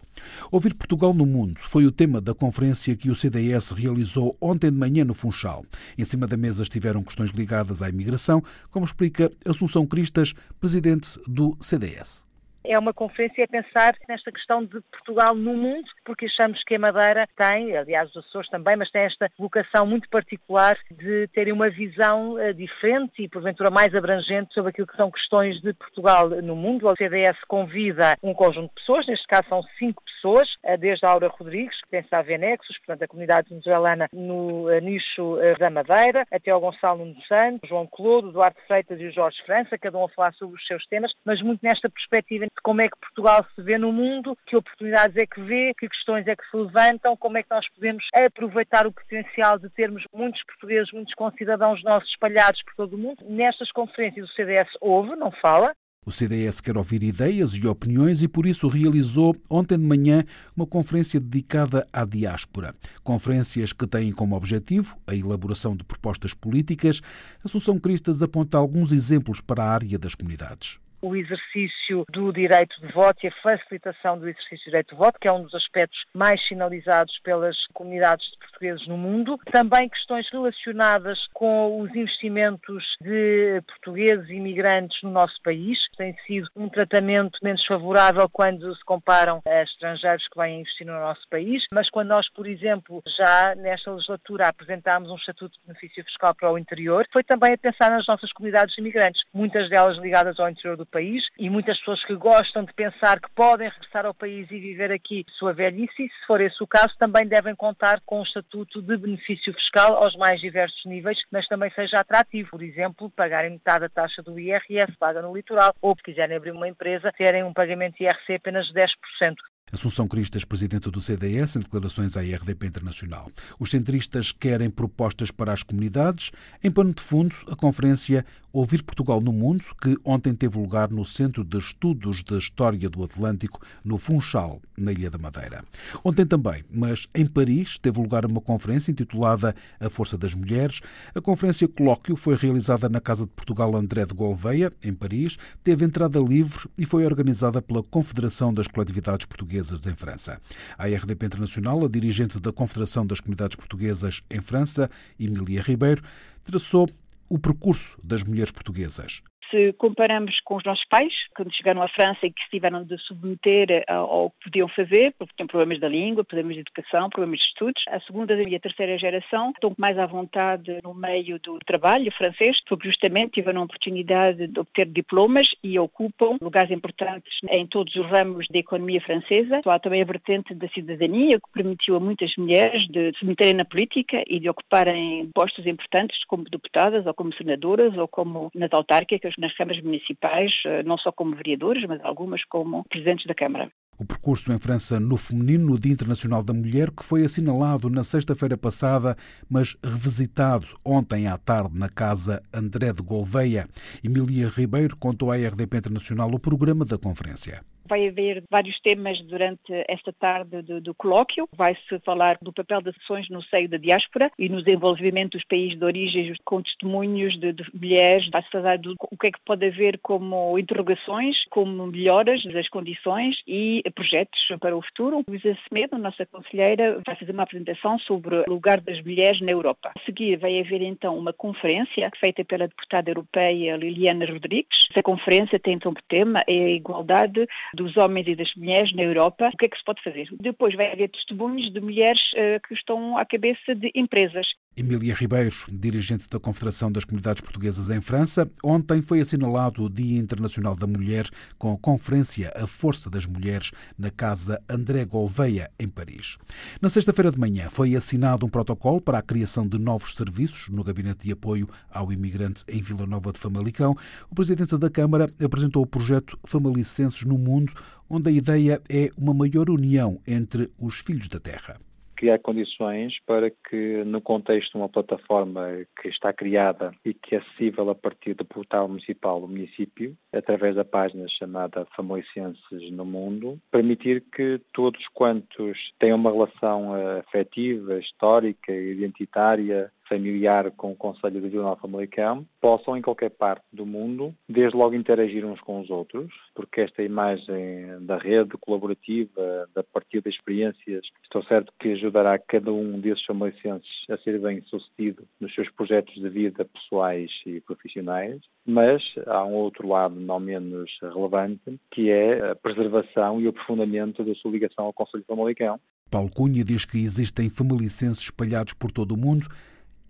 Ouvir 0.52 0.76
Portugal 0.76 1.12
no 1.12 1.26
mundo 1.26 1.60
foi 1.60 1.86
o 1.86 1.92
tema 1.92 2.22
da 2.22 2.36
conferência 2.36 2.96
que 2.96 3.10
o 3.10 3.16
CDS 3.16 3.72
realizou 3.72 4.38
ontem 4.40 4.70
de 4.70 4.78
manhã 4.78 5.04
no 5.04 5.16
Funchal. 5.16 5.66
Em 5.98 6.06
cima 6.06 6.28
da 6.28 6.38
mesa 6.38 6.62
estiveram 6.62 7.04
questões 7.04 7.32
ligadas 7.32 7.82
à 7.82 7.90
imigração, 7.90 8.44
como 8.70 8.86
explica 8.86 9.32
Assunção 9.44 9.88
Cristas, 9.88 10.34
presidente 10.60 11.20
do 11.28 11.58
CDS. 11.60 12.30
É 12.64 12.78
uma 12.78 12.94
conferência 12.94 13.44
a 13.44 13.48
pensar 13.48 13.96
nesta 14.08 14.32
questão 14.32 14.64
de 14.64 14.80
Portugal 14.82 15.34
no 15.34 15.56
mundo, 15.56 15.90
porque 16.04 16.26
achamos 16.26 16.64
que 16.64 16.76
a 16.76 16.80
Madeira 16.80 17.28
tem, 17.36 17.76
aliás 17.76 18.10
os 18.10 18.26
Açores 18.26 18.50
também, 18.50 18.76
mas 18.76 18.92
tem 18.92 19.04
esta 19.04 19.30
vocação 19.38 19.86
muito 19.86 20.10
particular 20.10 20.78
de 20.92 21.28
terem 21.30 21.54
uma 21.54 21.70
visão 21.70 22.34
uh, 22.34 22.54
diferente 22.54 23.24
e 23.24 23.30
porventura 23.30 23.70
mais 23.70 23.94
abrangente 23.94 24.54
sobre 24.54 24.72
aquilo 24.72 24.88
que 24.88 24.98
são 24.98 25.12
questões 25.12 25.60
de 25.62 25.74
Portugal 25.74 26.30
no 26.30 26.56
mundo. 26.56 26.88
O 26.88 26.96
CDS 26.96 27.38
convida 27.48 28.18
um 28.22 28.34
conjunto 28.34 28.70
de 28.70 28.76
pessoas, 28.76 29.08
neste 29.08 29.28
caso 29.28 29.48
são 29.50 29.64
cinco 29.78 30.04
pessoas, 30.04 30.50
uh, 30.64 30.78
desde 30.78 31.06
a 31.06 31.10
Aura 31.10 31.28
Rodrigues, 31.28 31.80
que 31.82 31.90
pensa 31.90 32.18
a 32.18 32.22
Venexos, 32.22 32.78
portanto 32.80 33.04
a 33.04 33.08
comunidade 33.08 33.50
venezuelana 33.50 34.08
no 34.14 34.70
uh, 34.70 34.80
nicho 34.80 35.38
da 35.60 35.70
Madeira, 35.70 36.26
até 36.32 36.52
ao 36.52 36.60
Gonçalo 36.60 37.06
Nuno 37.06 37.22
Santos, 37.28 37.70
João 37.70 37.88
Clodo, 37.88 38.32
Duarte 38.32 38.60
Freitas 38.68 39.00
e 39.00 39.06
o 39.06 39.12
Jorge 39.12 39.38
França, 39.46 39.78
cada 39.78 39.98
um 39.98 40.06
a 40.06 40.10
falar 40.10 40.34
sobre 40.34 40.56
os 40.56 40.66
seus 40.66 40.86
temas, 40.88 41.12
mas 41.26 41.42
muito 41.42 41.62
nesta 41.64 41.90
perspectiva 41.90 42.46
como 42.64 42.82
é 42.82 42.90
que 42.90 43.00
Portugal 43.00 43.46
se 43.56 43.62
vê 43.62 43.78
no 43.78 43.92
mundo, 43.92 44.38
que 44.46 44.56
oportunidades 44.56 45.16
é 45.18 45.26
que 45.26 45.42
vê, 45.42 45.74
que 45.78 45.86
é 46.10 46.36
que 46.36 46.50
se 46.50 46.58
levantam, 46.58 47.16
como 47.16 47.38
é 47.38 47.44
que 47.44 47.50
nós 47.50 47.68
podemos 47.70 48.04
aproveitar 48.14 48.86
o 48.88 48.92
potencial 48.92 49.58
de 49.58 49.70
termos 49.70 50.04
muitos 50.14 50.44
portugueses, 50.44 50.92
muitos 50.92 51.14
concidadãos 51.14 51.84
nossos 51.84 52.10
espalhados 52.10 52.62
por 52.64 52.76
todo 52.76 52.96
o 52.96 52.98
mundo. 52.98 53.24
Nestas 53.28 53.72
conferências 53.72 54.30
o 54.30 54.34
CDS 54.34 54.70
ouve, 54.82 55.16
não 55.16 55.32
fala, 55.32 55.74
o 56.04 56.12
CDS 56.12 56.60
quer 56.60 56.76
ouvir 56.78 57.04
ideias 57.04 57.54
e 57.54 57.68
opiniões 57.68 58.24
e 58.24 58.28
por 58.28 58.48
isso 58.48 58.68
realizou 58.68 59.36
ontem 59.48 59.78
de 59.78 59.86
manhã 59.86 60.24
uma 60.58 60.66
conferência 60.66 61.20
dedicada 61.20 61.88
à 61.94 62.04
diáspora. 62.04 62.74
Conferências 63.04 63.72
que 63.72 63.86
têm 63.86 64.12
como 64.12 64.36
objetivo 64.36 64.98
a 65.06 65.14
elaboração 65.14 65.76
de 65.76 65.84
propostas 65.84 66.34
políticas. 66.34 67.02
Assunção 67.46 67.78
Cristas 67.78 68.24
aponta 68.24 68.58
alguns 68.58 68.92
exemplos 68.92 69.42
para 69.42 69.64
a 69.64 69.70
área 69.70 70.00
das 70.00 70.16
comunidades 70.16 70.80
o 71.02 71.16
exercício 71.16 72.06
do 72.10 72.32
direito 72.32 72.80
de 72.82 72.92
voto 72.92 73.26
e 73.26 73.28
a 73.28 73.42
facilitação 73.42 74.18
do 74.18 74.28
exercício 74.28 74.60
do 74.60 74.66
direito 74.66 74.92
de 74.92 74.98
voto, 74.98 75.20
que 75.20 75.28
é 75.28 75.32
um 75.32 75.44
dos 75.44 75.54
aspectos 75.56 76.00
mais 76.14 76.46
sinalizados 76.48 77.20
pelas 77.24 77.56
comunidades 77.74 78.26
de 78.32 78.38
portugueses 78.38 78.88
no 78.88 78.98
mundo. 78.98 79.40
Também 79.52 79.90
questões 79.90 80.28
relacionadas 80.32 81.20
com 81.34 81.82
os 81.82 81.94
investimentos 81.96 82.84
de 83.02 83.62
portugueses 83.68 84.30
e 84.30 84.36
imigrantes 84.36 85.02
no 85.04 85.12
nosso 85.12 85.42
país. 85.44 85.80
Tem 85.98 86.16
sido 86.26 86.48
um 86.56 86.70
tratamento 86.70 87.40
menos 87.44 87.66
favorável 87.66 88.30
quando 88.30 88.76
se 88.76 88.84
comparam 88.84 89.42
a 89.46 89.64
estrangeiros 89.64 90.28
que 90.28 90.40
vêm 90.40 90.62
investir 90.62 90.86
no 90.86 90.94
nosso 90.94 91.28
país, 91.30 91.66
mas 91.74 91.90
quando 91.90 92.10
nós, 92.10 92.30
por 92.30 92.48
exemplo, 92.48 93.02
já 93.18 93.56
nesta 93.56 93.92
legislatura 93.92 94.48
apresentámos 94.48 95.10
um 95.10 95.16
estatuto 95.16 95.58
de 95.58 95.68
benefício 95.68 96.04
fiscal 96.04 96.36
para 96.36 96.52
o 96.52 96.58
interior, 96.58 97.06
foi 97.12 97.24
também 97.24 97.54
a 97.54 97.58
pensar 97.58 97.90
nas 97.90 98.06
nossas 98.08 98.32
comunidades 98.32 98.78
imigrantes, 98.78 99.22
muitas 99.34 99.70
delas 99.70 99.98
ligadas 99.98 100.40
ao 100.40 100.50
interior 100.50 100.78
do 100.78 100.86
país 100.92 101.24
e 101.40 101.50
muitas 101.50 101.80
pessoas 101.80 102.04
que 102.04 102.16
gostam 102.16 102.64
de 102.64 102.74
pensar 102.74 103.20
que 103.20 103.30
podem 103.32 103.70
regressar 103.70 104.06
ao 104.06 104.14
país 104.14 104.50
e 104.52 104.60
viver 104.60 104.92
aqui 104.92 105.26
sua 105.30 105.54
velhice, 105.54 105.96
se 105.96 106.26
for 106.28 106.42
esse 106.42 106.62
o 106.62 106.68
caso, 106.68 106.96
também 107.00 107.26
devem 107.26 107.56
contar 107.56 108.02
com 108.06 108.20
um 108.20 108.24
estatuto 108.24 108.82
de 108.82 108.98
benefício 108.98 109.54
fiscal 109.54 109.96
aos 109.96 110.16
mais 110.16 110.40
diversos 110.40 110.84
níveis, 110.86 111.18
mas 111.32 111.48
também 111.48 111.72
seja 111.72 112.00
atrativo. 112.00 112.52
Por 112.52 112.62
exemplo, 112.62 113.10
pagarem 113.10 113.52
metade 113.52 113.82
da 113.82 113.90
taxa 113.90 114.22
do 114.22 114.40
IRS 114.40 114.96
paga 115.00 115.22
no 115.22 115.34
litoral, 115.34 115.74
ou 115.82 115.96
se 115.96 116.04
quiserem 116.04 116.38
abrir 116.38 116.52
uma 116.52 116.68
empresa, 116.68 117.12
terem 117.12 117.44
um 117.44 117.54
pagamento 117.54 117.98
de 117.98 118.04
IRC 118.04 118.36
apenas 118.36 118.72
10%. 118.74 119.36
Assunção 119.72 120.08
Cristas, 120.08 120.44
presidente 120.44 120.90
do 120.90 121.00
CDS, 121.00 121.56
em 121.56 121.60
declarações 121.60 122.18
à 122.18 122.22
RDP 122.22 122.68
Internacional. 122.68 123.32
Os 123.60 123.70
centristas 123.70 124.32
querem 124.32 124.70
propostas 124.70 125.32
para 125.32 125.54
as 125.54 125.64
comunidades. 125.64 126.32
Em 126.64 126.70
pano 126.70 126.94
de 126.94 127.02
fundo, 127.02 127.36
a 127.48 127.56
conferência 127.56 128.26
Ouvir 128.54 128.84
Portugal 128.84 129.22
no 129.22 129.32
Mundo, 129.32 129.64
que 129.82 129.96
ontem 130.04 130.36
teve 130.36 130.58
lugar 130.58 130.90
no 130.90 131.06
Centro 131.06 131.42
de 131.42 131.58
Estudos 131.58 132.22
da 132.22 132.38
História 132.38 132.90
do 132.90 133.02
Atlântico, 133.02 133.62
no 133.82 133.98
Funchal, 133.98 134.62
na 134.78 134.92
Ilha 134.92 135.10
da 135.10 135.18
Madeira. 135.18 135.64
Ontem 136.04 136.26
também, 136.26 136.62
mas 136.70 137.08
em 137.16 137.26
Paris, 137.26 137.78
teve 137.78 138.02
lugar 138.02 138.26
uma 138.26 138.42
conferência 138.42 138.92
intitulada 138.92 139.56
A 139.80 139.90
Força 139.90 140.18
das 140.18 140.34
Mulheres. 140.34 140.82
A 141.16 141.22
conferência 141.22 141.66
colóquio 141.66 142.18
foi 142.18 142.36
realizada 142.36 142.90
na 142.90 143.00
Casa 143.00 143.26
de 143.26 143.32
Portugal 143.32 143.74
André 143.74 144.06
de 144.06 144.14
Gouveia, 144.14 144.70
em 144.84 144.94
Paris, 144.94 145.38
teve 145.64 145.86
entrada 145.86 146.20
livre 146.20 146.68
e 146.78 146.86
foi 146.86 147.06
organizada 147.06 147.62
pela 147.62 147.82
Confederação 147.82 148.54
das 148.54 148.68
Coletividades 148.68 149.26
Portuguesas 149.26 149.61
em 149.86 149.96
França. 149.96 150.40
A 150.78 150.88
RDP 150.88 151.26
Internacional, 151.28 151.86
a 151.86 151.88
dirigente 151.88 152.40
da 152.40 152.52
Confederação 152.52 153.06
das 153.06 153.20
Comunidades 153.20 153.56
Portuguesas 153.56 154.22
em 154.30 154.42
França, 154.42 154.90
Emília 155.20 155.62
Ribeiro, 155.62 156.02
traçou 156.44 156.90
o 157.30 157.38
percurso 157.38 157.98
das 158.04 158.24
mulheres 158.24 158.52
portuguesas 158.52 159.22
se 159.52 159.74
comparamos 159.74 160.40
com 160.40 160.56
os 160.56 160.64
nossos 160.64 160.86
pais, 160.86 161.14
quando 161.36 161.54
chegaram 161.54 161.82
à 161.82 161.88
França 161.88 162.26
e 162.26 162.32
que 162.32 162.44
se 162.44 162.50
tiveram 162.50 162.84
de 162.84 162.98
submeter 162.98 163.84
ao 163.88 164.32
que 164.32 164.46
podiam 164.46 164.68
fazer, 164.70 165.14
porque 165.18 165.36
têm 165.36 165.46
problemas 165.46 165.80
da 165.80 165.88
língua, 165.88 166.24
problemas 166.24 166.56
de 166.56 166.62
educação, 166.62 167.10
problemas 167.10 167.40
de 167.40 167.46
estudos, 167.46 167.84
a 167.88 168.00
segunda 168.00 168.34
e 168.42 168.56
a 168.56 168.60
terceira 168.60 168.98
geração 168.98 169.52
estão 169.52 169.74
mais 169.78 169.98
à 169.98 170.06
vontade 170.06 170.80
no 170.84 170.94
meio 170.94 171.40
do 171.40 171.60
trabalho 171.60 172.12
francês, 172.12 172.60
porque 172.68 172.88
justamente 172.88 173.34
tiveram 173.34 173.62
a 173.62 173.66
oportunidade 173.66 174.48
de 174.48 174.60
obter 174.60 174.86
diplomas 174.86 175.48
e 175.64 175.78
ocupam 175.78 176.38
lugares 176.42 176.72
importantes 176.72 177.38
em 177.50 177.68
todos 177.68 177.96
os 177.96 178.06
ramos 178.08 178.48
da 178.48 178.60
economia 178.60 179.02
francesa. 179.02 179.62
Há 179.66 179.80
também 179.80 180.02
a 180.02 180.06
vertente 180.06 180.54
da 180.54 180.68
cidadania, 180.70 181.40
que 181.40 181.52
permitiu 181.54 181.96
a 181.96 182.00
muitas 182.00 182.36
mulheres 182.38 182.88
de 182.88 183.12
se 183.18 183.26
meterem 183.26 183.54
na 183.54 183.66
política 183.66 184.24
e 184.28 184.40
de 184.40 184.50
ocuparem 184.50 185.30
postos 185.34 185.66
importantes 185.66 186.24
como 186.26 186.44
deputadas 186.44 187.06
ou 187.06 187.14
como 187.14 187.34
senadoras 187.34 187.98
ou 187.98 188.08
como 188.08 188.52
nas 188.56 188.72
autárquicas 188.72 189.34
nas 189.42 189.54
câmaras 189.54 189.82
municipais, 189.82 190.54
não 190.86 190.98
só 190.98 191.12
como 191.12 191.36
vereadores, 191.36 191.84
mas 191.86 192.00
algumas 192.04 192.46
como 192.46 192.84
presidentes 192.86 193.26
da 193.26 193.34
Câmara. 193.34 193.72
O 193.98 194.06
percurso 194.06 194.52
em 194.52 194.58
França 194.58 195.00
no 195.00 195.18
feminino 195.18 195.68
no 195.68 195.80
Dia 195.80 195.92
Internacional 195.92 196.42
da 196.42 196.54
Mulher, 196.54 196.90
que 196.90 197.04
foi 197.04 197.24
assinalado 197.24 197.90
na 197.90 198.04
sexta-feira 198.04 198.58
passada, 198.58 199.16
mas 199.50 199.76
revisitado 199.84 200.68
ontem 200.84 201.28
à 201.28 201.38
tarde 201.38 201.78
na 201.78 201.90
Casa 201.90 202.42
André 202.54 202.92
de 202.94 203.02
Gouveia. 203.02 203.68
Emília 204.04 204.48
Ribeiro 204.48 204.96
contou 204.98 205.32
à 205.32 205.36
RDP 205.36 205.78
Internacional 205.78 206.32
o 206.34 206.40
programa 206.40 206.86
da 206.86 206.98
conferência 206.98 207.62
vai 207.92 208.08
haver 208.08 208.42
vários 208.50 208.80
temas 208.80 209.22
durante 209.24 209.74
esta 209.90 210.14
tarde 210.14 210.62
do, 210.62 210.80
do 210.80 210.96
colóquio. 210.96 211.50
Vai-se 211.54 212.00
falar 212.06 212.38
do 212.42 212.54
papel 212.54 212.82
das 212.82 212.96
ações 213.04 213.28
no 213.30 213.44
seio 213.44 213.68
da 213.68 213.76
diáspora 213.76 214.32
e 214.40 214.48
no 214.48 214.64
desenvolvimento 214.64 215.34
dos 215.34 215.44
países 215.44 215.78
de 215.78 215.84
origem 215.84 216.34
com 216.46 216.62
testemunhos 216.62 217.38
de, 217.38 217.52
de 217.52 217.66
mulheres. 217.74 218.30
Vai-se 218.30 218.50
falar 218.50 218.78
do 218.78 218.96
o 219.12 219.18
que 219.18 219.28
é 219.28 219.32
que 219.32 219.42
pode 219.46 219.68
haver 219.68 220.00
como 220.00 220.58
interrogações, 220.58 221.44
como 221.50 221.88
melhoras 221.88 222.42
das 222.46 222.70
condições 222.70 223.36
e 223.46 223.84
projetos 223.94 224.40
para 224.62 224.78
o 224.78 224.82
futuro. 224.82 225.26
Luísa 225.28 225.58
Semedo, 225.68 225.98
nossa 225.98 226.26
conselheira, 226.26 227.02
vai 227.06 227.16
fazer 227.18 227.34
uma 227.34 227.44
apresentação 227.44 228.00
sobre 228.00 228.36
o 228.36 228.44
lugar 228.48 228.80
das 228.80 229.02
mulheres 229.02 229.42
na 229.42 229.52
Europa. 229.52 229.92
A 229.98 230.06
seguir 230.06 230.38
vai 230.38 230.62
haver 230.62 230.82
então 230.82 231.18
uma 231.18 231.34
conferência 231.34 232.10
feita 232.22 232.46
pela 232.46 232.70
deputada 232.70 233.10
europeia 233.10 233.76
Liliana 233.76 234.26
Rodrigues. 234.26 234.88
Essa 234.92 235.04
conferência 235.04 235.60
tem 235.60 235.74
então 235.74 235.94
por 235.94 236.02
tema 236.04 236.42
a 236.48 236.52
igualdade 236.52 237.46
dos 237.82 237.98
homens 237.98 238.28
e 238.28 238.36
das 238.36 238.54
mulheres 238.56 238.94
na 238.94 239.04
Europa, 239.04 239.50
o 239.54 239.58
que 239.58 239.66
é 239.66 239.70
que 239.70 239.78
se 239.78 239.84
pode 239.84 240.04
fazer? 240.04 240.28
Depois 240.40 240.76
vai 240.76 240.92
haver 240.92 241.10
testemunhos 241.10 241.72
de 241.72 241.82
mulheres 241.82 242.22
uh, 242.34 242.68
que 242.68 242.74
estão 242.74 243.18
à 243.18 243.26
cabeça 243.26 243.76
de 243.76 243.92
empresas. 243.96 244.48
Emília 244.82 245.14
Ribeiro, 245.14 245.54
dirigente 245.70 246.30
da 246.30 246.40
Confederação 246.40 246.90
das 246.90 247.04
Comunidades 247.04 247.42
Portuguesas 247.42 247.90
em 247.90 248.00
França, 248.00 248.50
ontem 248.64 249.02
foi 249.02 249.20
assinalado 249.20 249.84
o 249.84 249.90
Dia 249.90 250.18
Internacional 250.18 250.78
da 250.78 250.88
Mulher 250.88 251.30
com 251.58 251.74
a 251.74 251.78
conferência 251.78 252.54
A 252.56 252.66
Força 252.66 253.10
das 253.10 253.26
Mulheres 253.26 253.72
na 253.98 254.10
Casa 254.10 254.62
André 254.70 255.04
Gouveia, 255.04 255.70
em 255.78 255.90
Paris. 255.90 256.38
Na 256.82 256.88
sexta-feira 256.88 257.30
de 257.32 257.38
manhã 257.38 257.70
foi 257.70 257.98
assinado 257.98 258.46
um 258.46 258.50
protocolo 258.50 259.02
para 259.02 259.18
a 259.18 259.22
criação 259.22 259.68
de 259.68 259.78
novos 259.78 260.16
serviços 260.16 260.70
no 260.70 260.86
Gabinete 260.86 261.28
de 261.28 261.34
Apoio 261.34 261.68
ao 261.92 262.12
Imigrante 262.14 262.64
em 262.68 262.82
Vila 262.82 263.06
Nova 263.06 263.34
de 263.34 263.40
Famalicão. 263.40 263.94
O 264.30 264.36
Presidente 264.36 264.78
da 264.78 264.90
Câmara 264.90 265.30
apresentou 265.44 265.84
o 265.84 265.88
projeto 265.88 266.40
Famalicenses 266.46 267.24
no 267.24 267.38
Mundo, 267.38 267.74
onde 268.10 268.30
a 268.30 268.32
ideia 268.32 268.82
é 268.88 269.12
uma 269.18 269.34
maior 269.34 269.70
união 269.70 270.22
entre 270.26 270.72
os 270.80 271.00
filhos 271.00 271.28
da 271.28 271.42
terra 271.42 271.78
criar 272.22 272.38
condições 272.38 273.20
para 273.26 273.50
que, 273.50 274.04
no 274.06 274.22
contexto 274.22 274.74
de 274.74 274.78
uma 274.78 274.88
plataforma 274.88 275.68
que 276.00 276.08
está 276.08 276.32
criada 276.32 276.94
e 277.04 277.16
que 277.16 277.34
é 277.34 277.40
acessível 277.40 277.90
a 277.90 277.96
partir 277.96 278.36
do 278.36 278.46
portal 278.46 278.88
municipal 278.88 279.42
do 279.42 279.48
município, 279.48 280.16
através 280.32 280.76
da 280.76 280.86
página 280.86 281.28
chamada 281.28 281.88
Famoicenses 281.96 282.92
no 282.92 283.04
Mundo, 283.04 283.60
permitir 283.72 284.24
que 284.36 284.62
todos 284.72 285.04
quantos 285.16 285.80
têm 285.98 286.14
uma 286.14 286.32
relação 286.32 286.94
afetiva, 287.18 287.98
histórica, 287.98 288.72
identitária, 288.72 289.92
familiar 290.12 290.70
com 290.72 290.92
o 290.92 290.96
Conselho 290.96 291.40
Nova 291.62 291.80
Famalicão, 291.80 292.46
possam 292.60 292.98
em 292.98 293.02
qualquer 293.02 293.30
parte 293.30 293.64
do 293.72 293.86
mundo, 293.86 294.36
desde 294.50 294.76
logo 294.76 294.94
interagir 294.94 295.46
uns 295.46 295.62
com 295.62 295.80
os 295.80 295.90
outros, 295.90 296.30
porque 296.54 296.82
esta 296.82 297.02
imagem 297.02 297.86
da 298.02 298.18
rede 298.18 298.52
colaborativa, 298.60 299.70
da 299.74 299.82
partilha 299.82 300.22
de 300.22 300.30
experiências, 300.30 301.06
estou 301.24 301.42
certo 301.46 301.72
que 301.80 301.94
ajudará 301.94 302.38
cada 302.38 302.74
um 302.74 303.00
desses 303.00 303.24
famalicenses 303.26 303.90
a 304.10 304.18
ser 304.18 304.38
bem 304.40 304.62
sucedido 304.64 305.24
nos 305.40 305.56
seus 305.56 305.70
projetos 305.72 306.14
de 306.14 306.28
vida 306.28 306.66
pessoais 306.66 307.32
e 307.46 307.62
profissionais, 307.62 308.42
mas 308.66 309.02
há 309.28 309.46
um 309.46 309.54
outro 309.54 309.88
lado 309.88 310.20
não 310.20 310.42
menos 310.42 310.92
relevante, 311.02 311.80
que 311.90 312.10
é 312.10 312.52
a 312.52 312.56
preservação 312.56 313.40
e 313.40 313.46
o 313.48 313.52
aprofundamento 313.52 314.26
da 314.26 314.36
sua 314.36 314.52
ligação 314.52 314.86
ao 314.86 314.94
Conselho 314.94 315.24
Famalicão. 315.26 315.80
Paulo 316.10 316.30
Cunha 316.30 316.62
diz 316.62 316.84
que 316.84 316.98
existem 316.98 317.50
famalicenses 317.50 318.24
espalhados 318.24 318.74
por 318.74 318.92
todo 318.92 319.14
o 319.14 319.18
mundo 319.18 319.48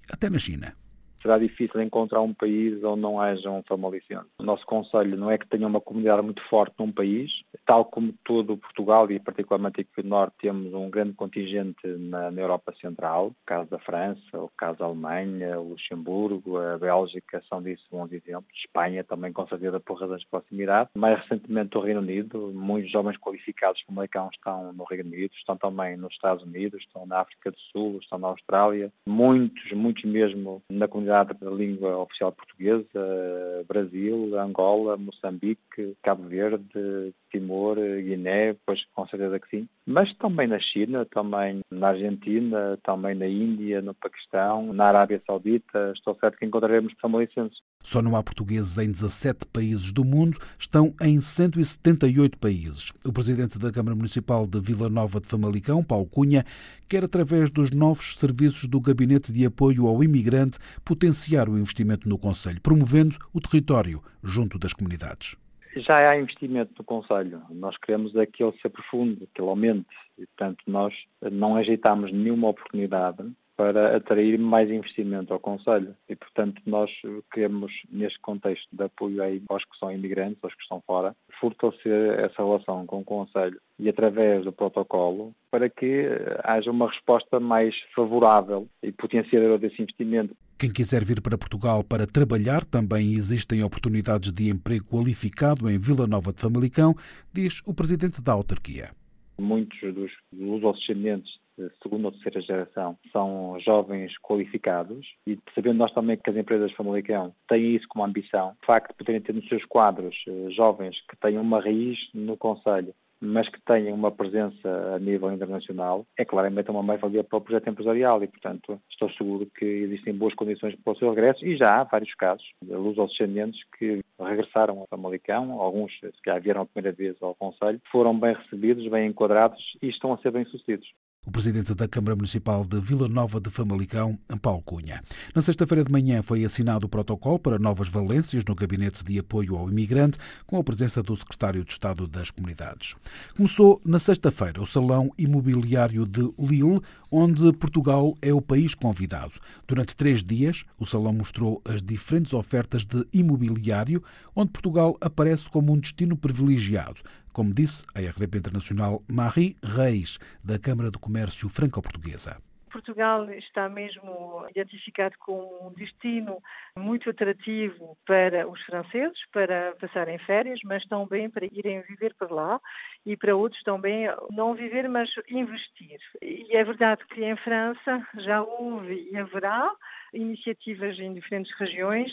até 0.10 0.30
na 0.30 0.40
China 0.40 0.76
será 1.22 1.38
difícil 1.38 1.82
encontrar 1.82 2.22
um 2.22 2.34
país 2.34 2.84
onde 2.84 3.02
não 3.02 3.20
haja 3.20 3.50
um 3.50 3.64
famalicense. 3.64 4.28
O 4.40 4.44
nosso 4.44 4.66
Conselho 4.66 5.18
não 5.18 5.30
é 5.30 5.38
que 5.38 5.48
tenha 5.48 5.68
uma 5.68 5.82
comunidade 5.82 6.22
muito 6.22 6.42
forte 6.50 6.74
num 6.80 6.92
país, 6.92 7.32
tal 7.66 7.86
como 7.86 8.14
todo 8.24 8.58
Portugal 8.58 9.10
e 9.12 9.20
particularmente 9.20 9.82
aqui 9.82 10.04
no 10.04 10.10
Norte 10.10 10.36
temos 10.42 10.74
um 10.74 10.90
grande 10.90 11.14
contingente 11.14 11.86
na, 11.86 12.32
na 12.32 12.42
Europa 12.42 12.74
Central, 12.82 13.28
o 13.28 13.36
caso 13.46 13.70
da 13.70 13.80
França, 13.80 14.38
o 14.38 14.50
caso 14.58 14.80
da 14.80 14.86
Alemanha, 14.86 15.60
o 15.60 15.70
Luxemburgo, 15.70 16.58
a 16.58 16.78
Bélgica 16.78 17.42
são 17.48 17.62
disso 17.62 17.86
bons 17.92 18.12
exemplos, 18.12 18.54
Espanha 18.58 19.04
também 19.04 19.32
com 19.32 19.48
certeza 19.48 19.80
por 19.80 20.00
razões 20.00 20.22
de 20.22 20.28
proximidade. 20.28 20.90
Mais 20.96 21.20
recentemente 21.20 21.78
o 21.78 21.82
Reino 21.82 22.02
Unido, 22.02 22.52
muitos 22.54 22.92
jovens 22.92 23.18
qualificados 23.18 23.82
como 23.84 24.00
Leicão 24.00 24.30
estão 24.34 24.74
no 24.74 24.84
Reino 24.84 25.10
Unido, 25.10 25.34
estão 25.36 25.58
também 25.58 25.98
nos 25.98 26.14
Estados 26.14 26.44
Unidos, 26.44 26.82
estão 26.82 27.06
na 27.06 27.20
África 27.20 27.52
do 27.52 27.60
Sul, 27.72 28.00
estão 28.02 28.18
na 28.18 28.30
Austrália, 28.30 28.92
muitos, 29.06 29.72
muitos 29.72 30.04
mesmo 30.04 30.62
na 30.70 30.88
comunidade 30.88 31.11
comunidade 31.12 31.34
da 31.40 31.52
língua 31.52 31.98
oficial 31.98 32.32
portuguesa, 32.32 33.66
Brasil, 33.68 34.40
Angola, 34.40 34.96
Moçambique, 34.98 35.96
Cabo 36.02 36.28
Verde, 36.28 37.14
Timor, 37.30 37.76
Guiné, 37.76 38.56
pois 38.66 38.86
com 38.94 39.06
certeza 39.08 39.40
que 39.40 39.50
sim. 39.50 39.68
Mas 39.86 40.14
também 40.16 40.48
na 40.48 40.60
China, 40.60 41.06
também 41.06 41.62
na 41.70 41.90
Argentina, 41.90 42.78
também 42.84 43.16
na 43.16 43.28
Índia, 43.28 43.82
no 43.82 43.94
Paquistão, 43.94 44.72
na 44.74 44.86
Arábia 44.86 45.22
Saudita, 45.26 45.92
estou 45.96 46.16
certo 46.20 46.38
que 46.38 46.46
encontraremos 46.46 46.94
famalicenses. 47.02 47.60
Só 47.84 48.02
não 48.02 48.16
há 48.16 48.24
portugueses 48.24 48.78
em 48.78 48.92
17 48.92 49.48
países 49.48 49.92
do 49.92 50.06
mundo, 50.06 50.38
estão 50.58 50.94
em 51.02 51.20
178 51.20 52.38
países. 52.38 52.92
O 53.04 53.12
presidente 53.12 53.58
da 53.58 53.72
Câmara 53.72 53.96
Municipal 53.96 54.46
de 54.46 54.60
Vila 54.60 54.88
Nova 54.88 55.20
de 55.20 55.28
Famalicão, 55.28 55.84
Paulo 55.84 56.06
Cunha, 56.06 56.46
quer, 56.88 57.04
através 57.04 57.50
dos 57.50 57.72
novos 57.72 58.16
serviços 58.16 58.68
do 58.68 58.80
Gabinete 58.80 59.32
de 59.32 59.46
Apoio 59.46 59.88
ao 59.88 60.04
Imigrante, 60.04 60.60
potenciar 61.02 61.50
o 61.50 61.58
investimento 61.58 62.08
no 62.08 62.16
Conselho, 62.16 62.62
promovendo 62.62 63.18
o 63.34 63.40
território 63.40 64.04
junto 64.24 64.60
das 64.60 64.72
comunidades. 64.72 65.36
Já 65.76 66.12
há 66.12 66.20
investimento 66.20 66.74
no 66.78 66.84
Conselho. 66.84 67.42
Nós 67.50 67.76
queremos 67.78 68.16
é 68.16 68.28
que 68.28 68.44
ele 68.44 68.56
se 68.62 68.68
aprofunde, 68.68 69.28
que 69.34 69.42
ele 69.42 69.50
aumente. 69.50 69.88
E, 70.20 70.28
portanto, 70.28 70.60
nós 70.68 70.94
não 71.32 71.56
ajeitamos 71.56 72.14
nenhuma 72.14 72.50
oportunidade 72.50 73.24
para 73.58 73.96
atrair 73.96 74.38
mais 74.38 74.70
investimento 74.70 75.34
ao 75.34 75.40
Conselho. 75.40 75.96
E, 76.08 76.16
portanto, 76.16 76.62
nós 76.68 76.92
queremos, 77.34 77.72
neste 77.90 78.20
contexto 78.20 78.68
de 78.72 78.84
apoio 78.84 79.24
aos 79.50 79.66
que 79.66 79.78
são 79.80 79.92
imigrantes, 79.92 80.38
aos 80.44 80.54
que 80.54 80.62
estão 80.62 80.82
fora, 80.86 81.16
fortalecer 81.40 82.20
essa 82.20 82.44
relação 82.44 82.86
com 82.86 83.00
o 83.00 83.04
Conselho 83.04 83.60
e 83.80 83.90
através 83.90 84.44
do 84.44 84.52
protocolo 84.52 85.34
para 85.50 85.68
que 85.68 86.08
haja 86.44 86.70
uma 86.70 86.90
resposta 86.90 87.40
mais 87.40 87.76
favorável 87.96 88.68
e 88.84 88.92
potenciadora 88.92 89.58
desse 89.58 89.82
investimento. 89.82 90.36
Quem 90.62 90.72
quiser 90.72 91.04
vir 91.04 91.20
para 91.24 91.40
Portugal 91.40 91.84
para 91.84 92.06
trabalhar, 92.06 92.64
também 92.64 93.14
existem 93.14 93.64
oportunidades 93.64 94.32
de 94.32 94.48
emprego 94.48 94.86
qualificado 94.86 95.68
em 95.68 95.80
Vila 95.80 96.06
Nova 96.06 96.32
de 96.32 96.40
Famalicão, 96.40 96.94
diz 97.34 97.64
o 97.66 97.74
presidente 97.74 98.22
da 98.22 98.34
autarquia. 98.34 98.92
Muitos 99.40 99.80
dos 99.92 100.12
lusodescendentes 100.32 101.32
de 101.58 101.68
segunda 101.82 102.10
ou 102.10 102.12
terceira 102.12 102.42
geração 102.42 102.96
são 103.12 103.58
jovens 103.66 104.16
qualificados 104.22 105.04
e 105.26 105.36
sabendo 105.56 105.80
nós 105.80 105.92
também 105.94 106.16
que 106.16 106.30
as 106.30 106.38
empresas 106.38 106.70
de 106.70 106.78
Famalicão 106.78 107.34
têm 107.50 107.76
isso 107.76 107.88
como 107.90 108.06
ambição, 108.06 108.56
o 108.62 108.66
facto 108.68 108.92
de 108.92 108.98
poderem 108.98 109.22
ter 109.22 109.34
nos 109.34 109.48
seus 109.48 109.66
quadros 109.66 110.16
eh, 110.28 110.52
jovens 110.52 110.96
que 111.10 111.18
tenham 111.18 111.42
uma 111.42 111.60
raiz 111.60 111.98
no 112.14 112.38
Conselho 112.38 112.94
mas 113.22 113.48
que 113.48 113.62
tenham 113.62 113.94
uma 113.94 114.12
presença 114.12 114.96
a 114.96 115.00
nível 115.00 115.32
internacional, 115.32 116.06
é 116.18 116.26
claramente 116.26 116.72
uma 116.72 116.82
mais-valia 116.82 117.24
para 117.24 117.38
o 117.38 117.42
projeto 117.42 117.70
empresarial 117.70 118.24
e, 118.24 118.28
portanto, 118.28 118.82
estou 118.90 119.10
seguro 119.12 119.46
que 119.58 119.66
existem 119.66 120.14
boas 120.14 120.34
condições 120.34 120.76
para 120.76 120.94
o 120.94 120.98
seu 120.98 121.10
regresso 121.10 121.46
e 121.46 121.56
já 121.56 121.80
há 121.80 121.84
vários 121.84 122.14
casos 122.16 122.46
de 122.62 122.74
luz 122.74 122.98
aos 122.98 123.12
descendentes 123.12 123.62
que 123.78 124.02
regressaram 124.20 124.84
a 124.84 124.88
Famalicão, 124.88 125.62
alguns 125.62 125.92
que 126.00 126.12
já 126.26 126.40
vieram 126.40 126.62
a 126.62 126.66
primeira 126.66 126.96
vez 126.96 127.16
ao 127.22 127.36
Conselho, 127.36 127.80
foram 127.92 128.18
bem 128.18 128.34
recebidos, 128.34 128.88
bem 128.88 129.08
enquadrados 129.08 129.78
e 129.82 129.90
estão 129.90 130.14
a 130.14 130.18
ser 130.18 130.32
bem-sucedidos 130.32 130.88
o 131.24 131.32
presidente 131.32 131.76
da 131.76 131.88
Câmara 131.88 132.16
Municipal 132.16 132.66
de 132.66 132.82
Vila 132.82 133.08
Nova 133.08 133.40
de 133.40 133.52
Famalicão, 133.52 134.18
Paulo 134.42 134.64
Cunha. 134.64 135.04
Na 135.36 135.42
sexta-feira 135.44 135.84
de 135.84 135.92
manhã 135.92 136.24
foi 136.24 136.44
assinado 136.44 136.88
o 136.88 136.90
protocolo 136.90 137.38
para 137.38 137.60
novas 137.60 137.88
valências 137.88 138.44
no 138.44 138.56
Gabinete 138.56 139.04
de 139.04 139.20
Apoio 139.20 139.56
ao 139.56 139.70
Imigrante, 139.70 140.18
com 140.48 140.58
a 140.58 140.64
presença 140.64 141.04
do 141.04 141.16
Secretário 141.16 141.64
de 141.64 141.72
Estado 141.72 142.08
das 142.08 142.32
Comunidades. 142.32 142.96
Começou 143.38 143.80
na 143.86 144.00
sexta-feira 144.00 144.64
o 144.64 144.66
Salão 144.66 145.12
Imobiliário 145.16 146.08
de 146.08 146.22
Lille, 146.40 146.82
onde 147.12 147.54
Portugal 147.54 148.18
é 148.20 148.34
o 148.34 148.42
país 148.42 148.74
convidado. 148.74 149.34
Durante 149.68 149.96
três 149.96 150.24
dias, 150.24 150.64
o 150.80 150.88
Salão 150.88 151.14
mostrou 151.14 151.62
as 151.66 151.84
diferentes 151.84 152.34
ofertas 152.34 152.84
de 152.84 153.06
imobiliário, 153.14 154.02
onde 154.36 154.52
Portugal 154.52 154.98
aparece 155.00 155.48
como 155.52 155.72
um 155.72 155.78
destino 155.78 156.18
privilegiado, 156.18 157.02
como 157.32 157.54
disse 157.54 157.86
a 157.96 158.00
RDP 158.00 158.38
Internacional 158.38 159.02
Marie 159.08 159.58
Reis, 159.64 160.18
da 160.44 160.60
Câmara 160.60 160.92
de 160.92 161.00
Comércio 161.00 161.50
Franco-Portuguesa. 161.50 162.38
Portugal 162.72 163.30
está 163.32 163.70
mesmo 163.70 164.46
identificado 164.50 165.16
como 165.20 165.68
um 165.68 165.74
destino 165.74 166.42
muito 166.76 167.10
atrativo 167.10 167.98
para 168.08 168.48
os 168.48 168.60
franceses, 168.62 169.20
para 169.32 169.76
passarem 169.76 170.18
férias, 170.20 170.60
mas 170.64 170.84
também 170.86 171.30
para 171.30 171.46
irem 171.52 171.82
viver 171.82 172.16
por 172.16 172.32
lá 172.32 172.60
e 173.06 173.18
para 173.18 173.36
outros 173.36 173.62
também 173.64 174.08
não 174.32 174.56
viver, 174.56 174.88
mas 174.90 175.10
investir. 175.30 176.00
E 176.22 176.56
é 176.56 176.64
verdade 176.64 177.06
que 177.08 177.24
em 177.24 177.36
França 177.38 178.08
já 178.20 178.42
houve 178.42 179.10
e 179.12 179.18
haverá 179.18 179.70
iniciativas 180.14 180.98
em 181.00 181.14
diferentes 181.14 181.52
regiões 181.58 182.12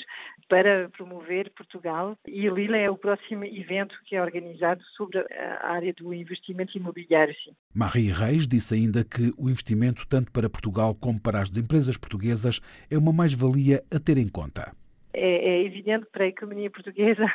para 0.49 0.89
promover 0.91 1.51
Portugal 1.51 2.17
e 2.27 2.49
Lila 2.49 2.77
é 2.77 2.91
o 2.91 2.97
próximo 2.97 3.45
evento 3.45 3.95
que 4.05 4.17
é 4.17 4.23
organizado 4.23 4.83
sobre 4.97 5.19
a 5.19 5.69
área 5.69 5.93
do 5.93 6.13
investimento 6.15 6.77
imobiliário. 6.77 7.35
Sim. 7.45 7.53
Marie 7.75 8.11
Reis 8.11 8.47
disse 8.47 8.75
ainda 8.75 9.05
que 9.05 9.33
o 9.39 9.49
investimento 9.49 10.07
tanto 10.09 10.33
para 10.33 10.49
Portugal 10.49 10.95
como 10.95 11.21
para 11.21 11.41
as 11.41 11.55
empresas 11.57 11.97
portuguesas 11.97 12.61
é 12.91 12.97
uma 12.97 13.13
mais-valia 13.13 13.83
a 13.95 13.99
ter 13.99 14.17
em 14.19 14.29
conta. 14.29 14.73
É, 15.13 15.61
é 15.61 15.65
evidente 15.65 16.07
para 16.13 16.25
a 16.25 16.29
economia 16.29 16.71
portuguesa 16.71 17.27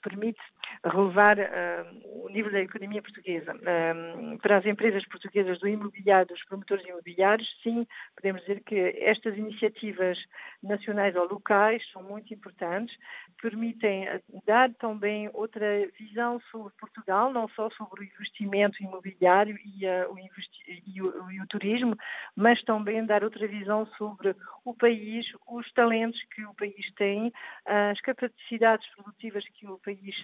permite 0.00 0.40
relevar 0.84 1.38
uh, 1.38 2.24
o 2.24 2.28
nível 2.28 2.52
da 2.52 2.60
economia 2.60 3.02
portuguesa. 3.02 3.54
Uh, 3.54 4.38
para 4.38 4.58
as 4.58 4.66
empresas 4.66 5.06
portuguesas 5.06 5.58
do 5.60 5.68
imobiliário, 5.68 6.28
dos 6.28 6.44
promotores 6.44 6.86
imobiliários, 6.86 7.48
sim, 7.62 7.86
podemos 8.14 8.40
dizer 8.42 8.62
que 8.64 8.76
estas 9.00 9.36
iniciativas 9.36 10.18
nacionais 10.62 11.16
ou 11.16 11.28
locais 11.28 11.82
são 11.92 12.02
muito 12.02 12.32
importantes, 12.32 12.96
permitem 13.40 14.06
dar 14.46 14.72
também 14.74 15.30
outra 15.32 15.66
visão 15.98 16.40
sobre 16.50 16.72
Portugal, 16.78 17.32
não 17.32 17.48
só 17.48 17.70
sobre 17.70 18.00
o 18.00 18.04
investimento 18.04 18.82
imobiliário 18.82 19.58
e, 19.64 19.86
uh, 19.86 20.12
o, 20.12 20.18
investi 20.18 20.59
e, 20.86 21.02
o, 21.02 21.30
e 21.30 21.40
o 21.40 21.46
turismo, 21.46 21.96
mas 22.36 22.62
também 22.62 23.04
dar 23.04 23.24
outra 23.24 23.46
visão 23.46 23.86
sobre 23.98 24.34
o 24.64 24.74
país, 24.74 25.26
os 25.48 25.70
talentos 25.72 26.20
que 26.34 26.44
o 26.44 26.54
país 26.54 26.92
tem, 26.96 27.32
as 27.66 28.00
capacidades 28.00 28.86
produtivas 28.94 29.44
que 29.54 29.66
o 29.66 29.78
país 29.78 30.14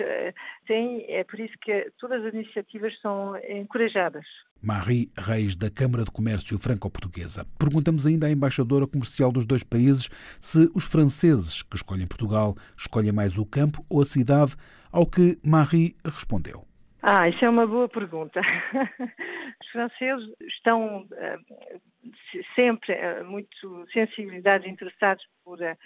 tem, 0.67 1.05
é 1.09 1.25
por 1.25 1.41
isso 1.41 1.55
que 1.61 1.91
todas 1.99 2.25
as 2.25 2.35
iniciativas 2.35 2.99
são 3.01 3.37
encorajadas. 3.49 4.25
Marie 4.63 5.11
Reis, 5.17 5.55
da 5.55 5.71
Câmara 5.71 6.05
de 6.05 6.11
Comércio 6.11 6.59
Franco-Portuguesa. 6.59 7.47
Perguntamos 7.59 8.07
ainda 8.07 8.27
à 8.27 8.31
embaixadora 8.31 8.87
comercial 8.87 9.31
dos 9.31 9.47
dois 9.47 9.63
países 9.63 10.09
se 10.41 10.71
os 10.75 10.85
franceses 10.85 11.63
que 11.63 11.77
escolhem 11.77 12.07
Portugal 12.07 12.57
escolhem 12.77 13.13
mais 13.13 13.39
o 13.39 13.47
campo 13.47 13.85
ou 13.89 14.01
a 14.01 14.05
cidade, 14.05 14.57
ao 14.91 15.07
que 15.07 15.39
Marie 15.45 15.95
respondeu. 16.05 16.67
Ah, 17.03 17.29
isso 17.29 17.45
é 17.45 17.49
uma 17.49 17.67
boa 17.67 17.89
pergunta. 17.89 18.41
Os 19.63 19.69
franceses 19.71 20.35
estão 20.41 21.03
uh, 21.03 22.11
sempre 22.55 22.93
uh, 22.95 23.25
muito 23.25 23.87
sensibilizados, 23.93 24.67
interessados 24.67 25.25
por 25.45 25.61
uh, 25.61 25.77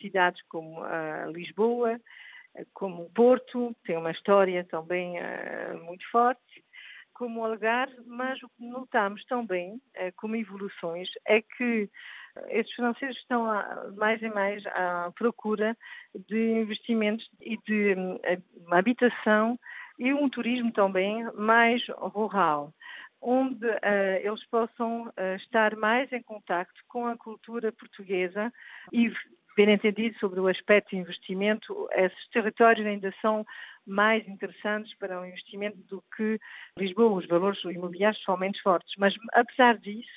cidades 0.00 0.40
como 0.48 0.80
Lisboa, 1.32 2.00
como 2.72 3.04
o 3.04 3.10
Porto, 3.10 3.76
tem 3.84 3.96
uma 3.96 4.10
história 4.10 4.64
também 4.64 5.14
muito 5.84 6.04
forte, 6.10 6.64
como 7.12 7.44
Algarve, 7.44 7.94
mas 8.06 8.42
o 8.42 8.48
que 8.48 8.64
notamos 8.64 9.24
também, 9.26 9.80
como 10.16 10.34
evoluções, 10.34 11.08
é 11.26 11.42
que 11.42 11.88
estes 12.48 12.74
franceses 12.74 13.16
estão 13.18 13.48
a, 13.48 13.92
mais 13.96 14.20
e 14.22 14.28
mais 14.28 14.64
à 14.66 15.12
procura 15.16 15.76
de 16.28 16.60
investimentos 16.60 17.28
e 17.40 17.56
de 17.58 17.94
um, 17.94 18.18
habitação 18.72 19.58
e 20.00 20.12
um 20.14 20.28
turismo 20.28 20.72
também 20.72 21.24
mais 21.34 21.86
rural 21.88 22.72
onde 23.22 23.66
uh, 23.66 24.18
eles 24.22 24.44
possam 24.46 25.08
uh, 25.08 25.36
estar 25.36 25.76
mais 25.76 26.10
em 26.10 26.22
contato 26.22 26.72
com 26.88 27.06
a 27.06 27.16
cultura 27.16 27.70
portuguesa 27.70 28.50
e 28.92 29.12
bem 29.56 29.74
entendido 29.74 30.18
sobre 30.18 30.40
o 30.40 30.48
aspecto 30.48 30.90
de 30.90 30.96
investimento, 30.96 31.86
esses 31.92 32.28
territórios 32.30 32.86
ainda 32.86 33.12
são 33.20 33.44
mais 33.86 34.26
interessantes 34.26 34.96
para 34.96 35.20
o 35.20 35.26
investimento 35.26 35.76
do 35.88 36.02
que 36.16 36.40
Lisboa. 36.78 37.18
Os 37.18 37.26
valores 37.26 37.62
imobiliários 37.64 38.22
são 38.22 38.38
menos 38.38 38.58
fortes. 38.60 38.94
Mas, 38.96 39.12
apesar 39.34 39.76
disso, 39.76 40.08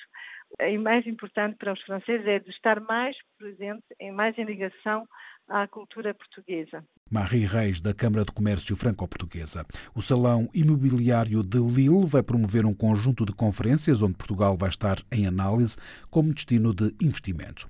o 0.60 0.78
mais 0.80 1.06
importante 1.06 1.56
para 1.56 1.72
os 1.72 1.82
franceses 1.82 2.26
é 2.26 2.38
de 2.38 2.50
estar 2.50 2.80
mais 2.80 3.16
presente, 3.36 3.84
mais 4.12 4.38
em 4.38 4.44
ligação 4.44 5.06
à 5.48 5.66
cultura 5.66 6.14
portuguesa. 6.14 6.84
Marie 7.10 7.44
Reis, 7.46 7.80
da 7.80 7.92
Câmara 7.92 8.24
de 8.24 8.32
Comércio 8.32 8.76
Franco-Portuguesa. 8.76 9.66
O 9.94 10.02
Salão 10.02 10.48
Imobiliário 10.54 11.42
de 11.42 11.58
Lille 11.58 12.06
vai 12.06 12.22
promover 12.22 12.64
um 12.64 12.74
conjunto 12.74 13.24
de 13.24 13.32
conferências 13.32 14.02
onde 14.02 14.14
Portugal 14.14 14.56
vai 14.56 14.68
estar 14.68 14.98
em 15.12 15.26
análise 15.26 15.76
como 16.10 16.32
destino 16.32 16.74
de 16.74 16.94
investimento. 17.00 17.68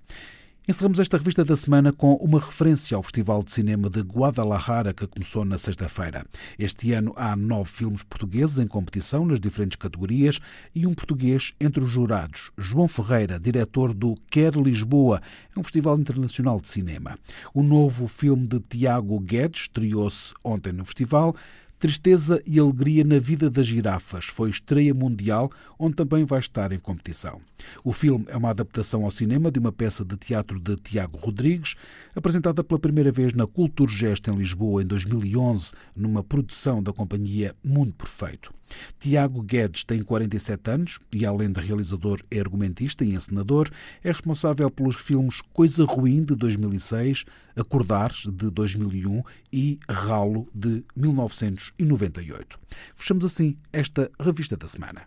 Encerramos 0.67 0.99
esta 0.99 1.19
revista 1.19 1.45
da 1.45 1.55
semana 1.55 1.93
com 1.93 2.15
uma 2.15 2.41
referência 2.41 2.97
ao 2.97 3.03
Festival 3.03 3.43
de 3.43 3.53
Cinema 3.53 3.91
de 3.91 4.01
Guadalajara 4.01 4.95
que 4.95 5.07
começou 5.07 5.45
na 5.45 5.59
sexta-feira. 5.59 6.25
Este 6.59 6.95
ano 6.95 7.13
há 7.17 7.37
nove 7.37 7.71
filmes 7.71 8.03
portugueses 8.03 8.59
em 8.59 8.67
competição 8.67 9.27
nas 9.27 9.39
diferentes 9.39 9.77
categorias 9.77 10.41
e 10.75 10.87
um 10.87 10.95
português 10.95 11.53
entre 11.61 11.85
os 11.85 11.91
jurados. 11.91 12.51
João 12.57 12.89
Ferreira, 12.89 13.39
diretor 13.39 13.93
do 13.93 14.15
Quer 14.31 14.55
Lisboa, 14.55 15.21
é 15.55 15.61
um 15.61 15.63
festival 15.63 15.99
internacional 15.99 16.59
de 16.59 16.69
cinema. 16.69 17.19
O 17.53 17.63
novo 17.63 18.09
filme 18.09 18.47
de 18.47 18.59
Tiago 18.59 19.21
Guedes 19.21 19.65
estreou-se 19.65 20.33
ontem 20.43 20.73
no 20.73 20.87
festival. 20.87 21.37
Tristeza 21.85 22.43
e 22.47 22.59
Alegria 22.59 23.05
na 23.05 23.19
Vida 23.19 23.51
das 23.51 23.67
Girafas 23.67 24.25
foi 24.25 24.49
estreia 24.49 24.95
mundial, 24.95 25.53
onde 25.79 25.95
também 25.95 26.25
vai 26.25 26.39
estar 26.39 26.73
em 26.73 26.79
competição. 26.79 27.43
O 27.85 27.93
filme 27.93 28.25
é 28.29 28.37
uma 28.39 28.49
adaptação 28.49 29.05
ao 29.05 29.11
cinema 29.11 29.51
de 29.51 29.59
uma 29.59 29.71
peça 29.71 30.03
de 30.03 30.17
teatro 30.17 30.59
de 30.59 30.77
Tiago 30.77 31.19
Rodrigues, 31.19 31.75
apresentada 32.17 32.65
pela 32.65 32.81
primeira 32.81 33.13
vez 33.13 33.35
na 33.35 33.47
Culturgest 33.47 34.27
em 34.29 34.35
Lisboa 34.35 34.83
em 34.83 34.87
2011, 34.87 35.75
numa 35.95 36.25
produção 36.25 36.83
da 36.83 36.91
companhia 36.91 37.55
Mundo 37.63 37.93
Perfeito. 37.93 38.51
Tiago 38.99 39.43
Guedes 39.43 39.85
tem 39.85 40.03
47 40.03 40.71
anos 40.71 40.99
e, 41.13 41.25
além 41.25 41.51
de 41.51 41.61
realizador, 41.61 42.21
é 42.31 42.41
argumentista 42.41 43.05
e 43.05 43.15
encenador. 43.15 43.71
É 44.03 44.09
responsável 44.09 44.71
pelos 44.71 44.97
filmes 44.97 45.41
Coisa 45.53 45.85
Ruim, 45.85 46.23
de 46.23 46.35
2006, 46.35 47.25
Acordar, 47.57 48.13
de 48.13 48.51
2001 48.51 49.23
e 49.53 49.79
Ralo, 49.89 50.49
de 50.55 50.85
1998. 50.97 52.59
Fechamos 52.97 53.25
assim 53.25 53.57
esta 53.73 54.11
revista 54.21 54.57
da 54.57 54.67
semana. 54.67 55.03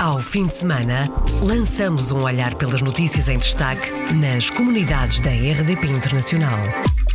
Ao 0.00 0.18
fim 0.18 0.46
de 0.46 0.54
semana, 0.54 1.10
lançamos 1.42 2.10
um 2.10 2.22
olhar 2.22 2.54
pelas 2.54 2.80
notícias 2.80 3.28
em 3.28 3.38
destaque 3.38 3.90
nas 4.14 4.48
comunidades 4.48 5.20
da 5.20 5.30
RDP 5.30 5.88
Internacional. 5.88 6.58